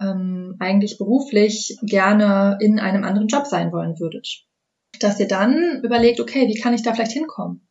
[0.00, 4.44] ähm, eigentlich beruflich gerne in einem anderen Job sein wollen würdet.
[5.00, 7.68] Dass ihr dann überlegt, okay, wie kann ich da vielleicht hinkommen?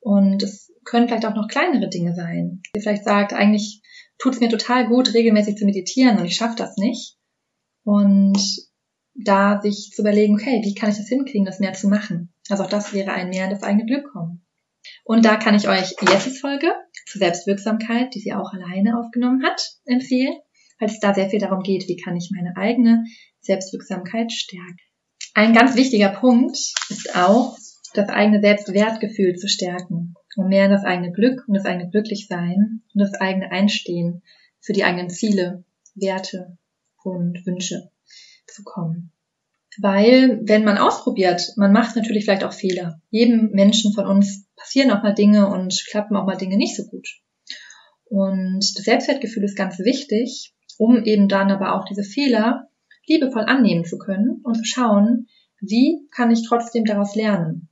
[0.00, 2.62] Und es können vielleicht auch noch kleinere Dinge sein.
[2.74, 3.82] Ihr vielleicht sagt, eigentlich
[4.18, 7.16] tut es mir total gut, regelmäßig zu meditieren und ich schaffe das nicht.
[7.84, 8.38] Und
[9.24, 12.32] da sich zu überlegen, okay, wie kann ich das hinkriegen, das mehr zu machen?
[12.48, 14.44] Also auch das wäre ein mehr in das eigene Glück kommen.
[15.04, 16.72] Und da kann ich euch Jesses Folge
[17.06, 20.34] zur Selbstwirksamkeit, die sie auch alleine aufgenommen hat, empfehlen
[20.78, 23.04] weil es da sehr viel darum geht, wie kann ich meine eigene
[23.40, 24.76] Selbstwirksamkeit stärken.
[25.34, 26.56] Ein ganz wichtiger Punkt
[26.88, 27.56] ist auch,
[27.94, 32.82] das eigene Selbstwertgefühl zu stärken, um mehr in das eigene Glück und das eigene Glücklichsein
[32.94, 34.22] und das eigene Einstehen
[34.60, 35.64] für die eigenen Ziele,
[35.94, 36.58] Werte
[37.02, 37.90] und Wünsche
[38.50, 39.12] zu kommen.
[39.80, 43.00] Weil, wenn man ausprobiert, man macht natürlich vielleicht auch Fehler.
[43.10, 46.84] Jedem Menschen von uns passieren auch mal Dinge und klappen auch mal Dinge nicht so
[46.84, 47.08] gut.
[48.06, 52.68] Und das Selbstwertgefühl ist ganz wichtig, um eben dann aber auch diese Fehler
[53.06, 55.26] liebevoll annehmen zu können und zu schauen,
[55.60, 57.68] wie kann ich trotzdem daraus lernen.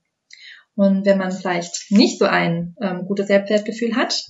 [0.75, 4.23] Und wenn man vielleicht nicht so ein ähm, gutes Selbstwertgefühl hat,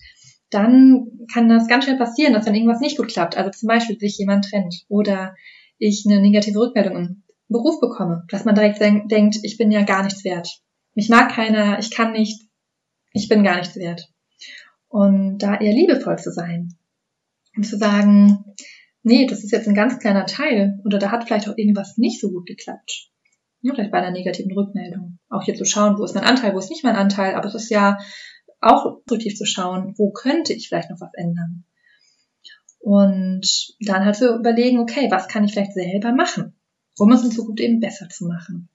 [0.50, 3.36] dann kann das ganz schnell passieren, dass dann irgendwas nicht gut klappt.
[3.36, 5.34] Also zum Beispiel sich jemand trennt oder
[5.78, 9.82] ich eine negative Rückmeldung im Beruf bekomme, dass man direkt denk denkt, ich bin ja
[9.82, 10.60] gar nichts wert.
[10.94, 12.48] Mich mag keiner, ich kann nicht,
[13.12, 14.08] ich bin gar nichts wert.
[14.88, 16.74] Und da eher liebevoll zu sein
[17.56, 18.44] und zu sagen,
[19.02, 22.20] nee, das ist jetzt ein ganz kleiner Teil oder da hat vielleicht auch irgendwas nicht
[22.20, 23.10] so gut geklappt.
[23.60, 25.18] Ja, vielleicht bei einer negativen Rückmeldung.
[25.28, 27.34] Auch hier zu schauen, wo ist mein Anteil, wo ist nicht mein Anteil.
[27.34, 27.98] Aber es ist ja
[28.60, 31.64] auch produktiv zu schauen, wo könnte ich vielleicht noch was ändern.
[32.88, 36.54] Und dann halt zu überlegen, okay, was kann ich vielleicht selber machen,
[36.96, 38.68] um es in Zukunft eben besser zu machen.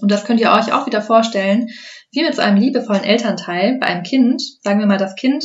[0.00, 1.68] Und das könnt ihr euch auch wieder vorstellen,
[2.12, 4.40] wie mit so einem liebevollen Elternteil bei einem Kind.
[4.62, 5.44] Sagen wir mal, das Kind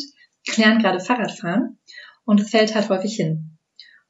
[0.55, 1.77] lernt gerade Fahrradfahren
[2.23, 3.57] und es fällt halt häufig hin.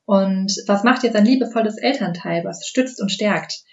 [0.06, 3.64] Und was macht jetzt ein liebevolles Elternteil, was stützt und stärkt?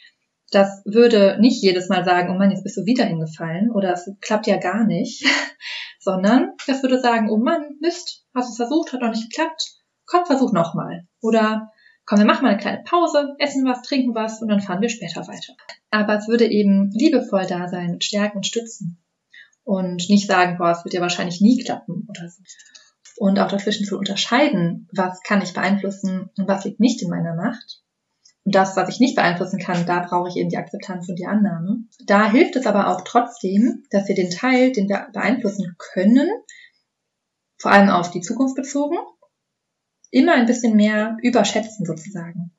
[0.52, 4.10] Das würde nicht jedes Mal sagen, oh Mann, jetzt bist du wieder hingefallen oder es
[4.22, 5.22] klappt ja gar nicht,
[6.00, 9.81] sondern das würde sagen, oh Mann, Mist, hast du es versucht, hat noch nicht geklappt,
[10.06, 11.06] komm, versuch nochmal.
[11.20, 11.70] Oder
[12.06, 14.88] komm, wir machen mal eine kleine Pause, essen was, trinken was und dann fahren wir
[14.88, 15.54] später weiter.
[15.90, 18.98] Aber es würde eben liebevoll da sein, stärken und stützen.
[19.64, 22.42] Und nicht sagen, boah, es wird ja wahrscheinlich nie klappen oder so.
[23.18, 27.34] Und auch dazwischen zu unterscheiden, was kann ich beeinflussen und was liegt nicht in meiner
[27.34, 27.82] Macht.
[28.44, 31.26] Und das, was ich nicht beeinflussen kann, da brauche ich eben die Akzeptanz und die
[31.26, 31.84] Annahme.
[32.04, 36.28] Da hilft es aber auch trotzdem, dass wir den Teil, den wir beeinflussen können,
[37.58, 38.96] vor allem auf die Zukunft bezogen,
[40.12, 42.52] immer ein bisschen mehr überschätzen sozusagen.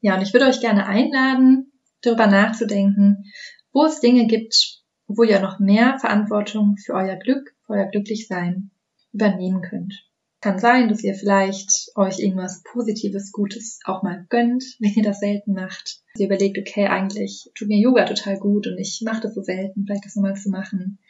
[0.00, 3.30] Ja, und ich würde euch gerne einladen, darüber nachzudenken,
[3.72, 8.70] wo es Dinge gibt, wo ihr noch mehr Verantwortung für euer Glück, für euer Glücklichsein
[9.12, 10.08] übernehmen könnt.
[10.40, 15.20] Kann sein, dass ihr vielleicht euch irgendwas Positives, Gutes auch mal gönnt, wenn ihr das
[15.20, 16.00] selten macht.
[16.16, 19.84] Ihr überlegt, okay, eigentlich tut mir Yoga total gut und ich mache das so selten,
[19.84, 21.00] vielleicht das nochmal zu machen.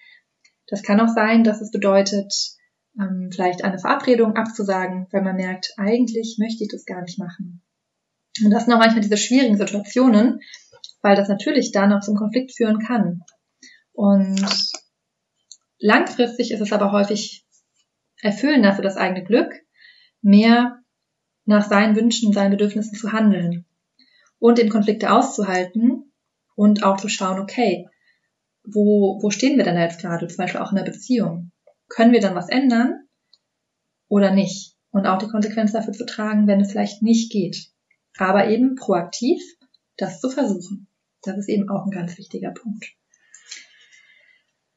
[0.67, 2.58] Das kann auch sein, dass es bedeutet,
[2.99, 7.63] ähm, vielleicht eine Verabredung abzusagen, weil man merkt, eigentlich möchte ich das gar nicht machen.
[8.45, 10.41] Und das sind auch manchmal diese schwierigen Situationen,
[11.03, 13.23] weil das natürlich dann auch zum Konflikt führen kann.
[13.93, 14.45] Und
[15.79, 17.47] langfristig ist es aber häufig
[18.21, 19.53] erfüllender für das eigene Glück,
[20.23, 20.81] mehr
[21.45, 23.65] nach seinen Wünschen, seinen Bedürfnissen zu handeln
[24.39, 26.13] und den Konflikte auszuhalten
[26.55, 27.89] und auch zu schauen, okay,
[28.65, 31.53] wo, wo stehen wir denn jetzt gerade, zum Beispiel auch in der Beziehung?
[31.89, 33.07] Können wir dann was ändern
[34.09, 34.75] oder nicht?
[34.91, 37.71] Und auch die Konsequenz dafür zu tragen, wenn es vielleicht nicht geht.
[38.17, 39.41] Aber eben proaktiv
[39.97, 40.89] das zu versuchen.
[41.23, 42.87] Das ist eben auch ein ganz wichtiger Punkt.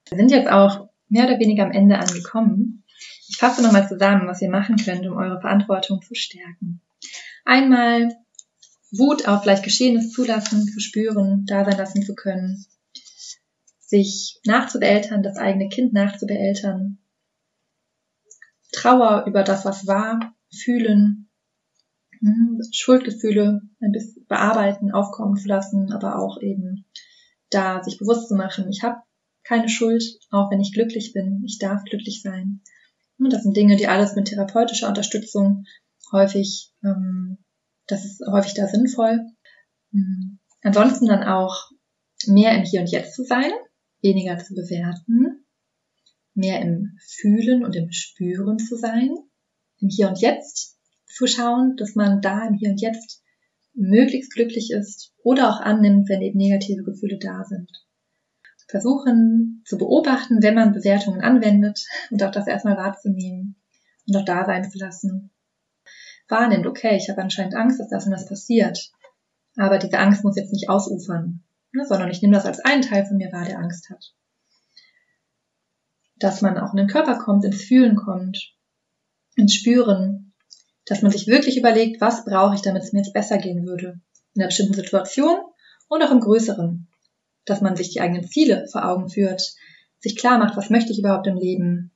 [0.09, 2.83] Wir sind jetzt auch mehr oder weniger am Ende angekommen.
[3.29, 6.81] Ich fasse nochmal zusammen, was ihr machen könnt, um eure Verantwortung zu stärken.
[7.45, 8.09] Einmal
[8.91, 12.65] Wut auf vielleicht Geschehenes zulassen, zu spüren, da sein lassen zu können.
[13.79, 16.97] Sich nachzubeeltern, das eigene Kind nachzubeeltern,
[18.71, 21.29] Trauer über das, was war, fühlen,
[22.19, 26.85] hm, Schuldgefühle ein bisschen bearbeiten, aufkommen zu lassen, aber auch eben
[27.49, 29.01] da sich bewusst zu machen, ich habe
[29.43, 32.61] keine Schuld, auch wenn ich glücklich bin, ich darf glücklich sein.
[33.17, 35.65] Das sind Dinge, die alles mit therapeutischer Unterstützung
[36.11, 37.37] häufig, ähm,
[37.87, 39.19] das ist häufig da sinnvoll.
[39.91, 41.69] Hm, ansonsten dann auch
[42.27, 43.51] mehr im Hier und Jetzt zu sein,
[44.01, 45.45] weniger zu bewerten,
[46.33, 49.09] mehr im Fühlen und im Spüren zu sein,
[49.79, 53.23] im Hier und Jetzt zu schauen, dass man da im Hier und Jetzt
[53.73, 57.69] möglichst glücklich ist oder auch annimmt, wenn eben negative Gefühle da sind.
[58.67, 63.57] Versuchen zu beobachten, wenn man Bewertungen anwendet und auch das erstmal wahrzunehmen
[64.07, 65.31] und auch da sein zu lassen.
[66.29, 68.91] Wahrnimmt, okay, ich habe anscheinend Angst, dass das und das passiert.
[69.57, 73.05] Aber diese Angst muss jetzt nicht ausufern, ne, sondern ich nehme das als einen Teil
[73.05, 74.13] von mir wahr, der Angst hat
[76.21, 78.53] dass man auch in den Körper kommt, ins Fühlen kommt,
[79.35, 80.33] ins Spüren,
[80.85, 83.99] dass man sich wirklich überlegt, was brauche ich, damit es mir jetzt besser gehen würde.
[84.33, 85.37] In einer bestimmten Situation
[85.89, 86.87] und auch im Größeren.
[87.45, 89.55] Dass man sich die eigenen Ziele vor Augen führt,
[89.99, 91.91] sich klar macht, was möchte ich überhaupt im Leben,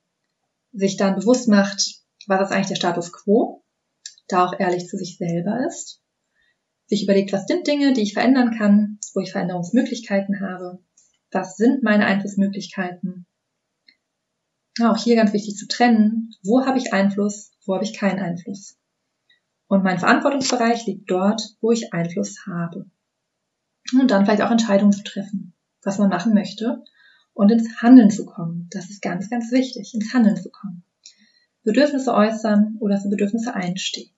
[0.72, 3.62] sich dann bewusst macht, was ist eigentlich der Status quo,
[4.28, 6.00] da auch ehrlich zu sich selber ist,
[6.86, 10.80] sich überlegt, was sind Dinge, die ich verändern kann, wo ich Veränderungsmöglichkeiten habe,
[11.30, 13.25] was sind meine Einflussmöglichkeiten
[14.84, 18.76] auch hier ganz wichtig zu trennen, wo habe ich Einfluss, wo habe ich keinen Einfluss.
[19.68, 22.86] Und mein Verantwortungsbereich liegt dort, wo ich Einfluss habe.
[23.98, 26.82] Und dann vielleicht auch Entscheidungen zu treffen, was man machen möchte
[27.34, 28.68] und ins Handeln zu kommen.
[28.70, 30.84] Das ist ganz, ganz wichtig, ins Handeln zu kommen.
[31.62, 34.10] Bedürfnisse äußern oder für Bedürfnisse einstehen.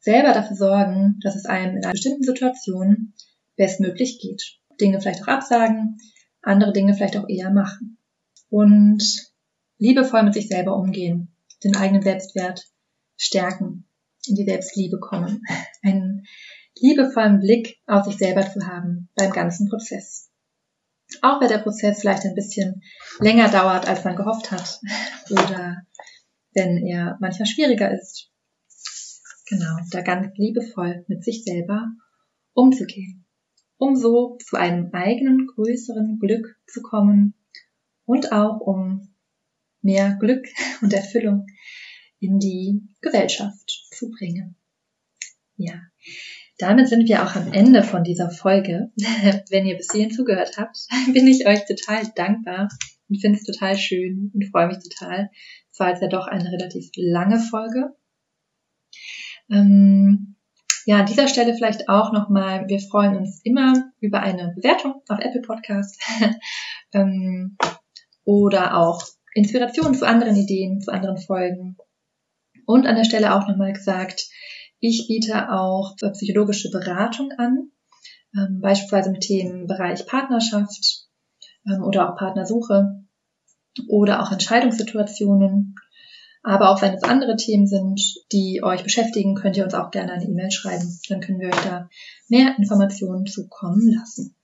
[0.00, 3.14] Selber dafür sorgen, dass es einem in einer bestimmten Situation
[3.56, 4.58] bestmöglich geht.
[4.80, 5.98] Dinge vielleicht auch absagen,
[6.42, 7.98] andere Dinge vielleicht auch eher machen.
[8.50, 9.33] Und
[9.78, 12.64] liebevoll mit sich selber umgehen, den eigenen Selbstwert
[13.16, 13.88] stärken,
[14.26, 15.42] in die Selbstliebe kommen,
[15.82, 16.24] einen
[16.80, 20.30] liebevollen Blick auf sich selber zu haben beim ganzen Prozess.
[21.22, 22.82] Auch wenn der Prozess vielleicht ein bisschen
[23.20, 24.80] länger dauert, als man gehofft hat,
[25.30, 25.82] oder
[26.54, 28.30] wenn er manchmal schwieriger ist.
[29.46, 31.86] Genau, da ganz liebevoll mit sich selber
[32.54, 33.26] umzugehen.
[33.76, 37.34] um so zu einem eigenen größeren Glück zu kommen
[38.06, 39.13] und auch um
[39.84, 40.46] mehr Glück
[40.82, 41.46] und Erfüllung
[42.18, 44.56] in die Gesellschaft zu bringen.
[45.56, 45.80] Ja,
[46.58, 48.90] damit sind wir auch am Ende von dieser Folge.
[49.50, 50.76] Wenn ihr bis hierhin zugehört habt,
[51.12, 52.68] bin ich euch total dankbar
[53.08, 55.30] und finde es total schön und freue mich total.
[55.70, 57.94] Es war jetzt ja doch eine relativ lange Folge.
[59.50, 60.36] Ähm,
[60.86, 65.18] ja, an dieser Stelle vielleicht auch nochmal, wir freuen uns immer über eine Bewertung auf
[65.18, 66.00] Apple Podcast
[66.92, 67.56] ähm,
[68.24, 69.02] oder auch
[69.34, 71.76] Inspiration zu anderen Ideen, zu anderen Folgen.
[72.66, 74.28] Und an der Stelle auch nochmal gesagt,
[74.80, 77.70] ich biete auch psychologische Beratung an,
[78.36, 81.06] ähm, beispielsweise mit Themenbereich Partnerschaft
[81.66, 83.04] ähm, oder auch Partnersuche
[83.88, 85.74] oder auch Entscheidungssituationen.
[86.42, 88.00] Aber auch wenn es andere Themen sind,
[88.32, 90.98] die euch beschäftigen, könnt ihr uns auch gerne eine E-Mail schreiben.
[91.08, 91.88] Dann können wir euch da
[92.28, 94.36] mehr Informationen zukommen lassen.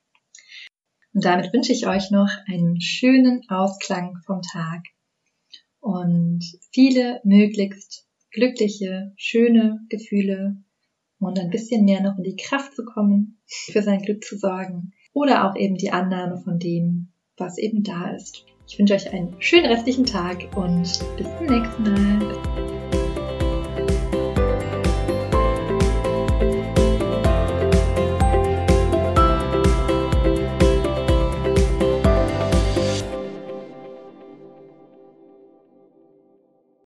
[1.12, 4.84] Und damit wünsche ich euch noch einen schönen Ausklang vom Tag
[5.80, 10.56] und viele möglichst glückliche, schöne Gefühle
[11.18, 14.92] und ein bisschen mehr noch in die Kraft zu kommen, für sein Glück zu sorgen
[15.12, 18.44] oder auch eben die Annahme von dem, was eben da ist.
[18.68, 20.82] Ich wünsche euch einen schönen restlichen Tag und
[21.16, 22.69] bis zum nächsten Mal.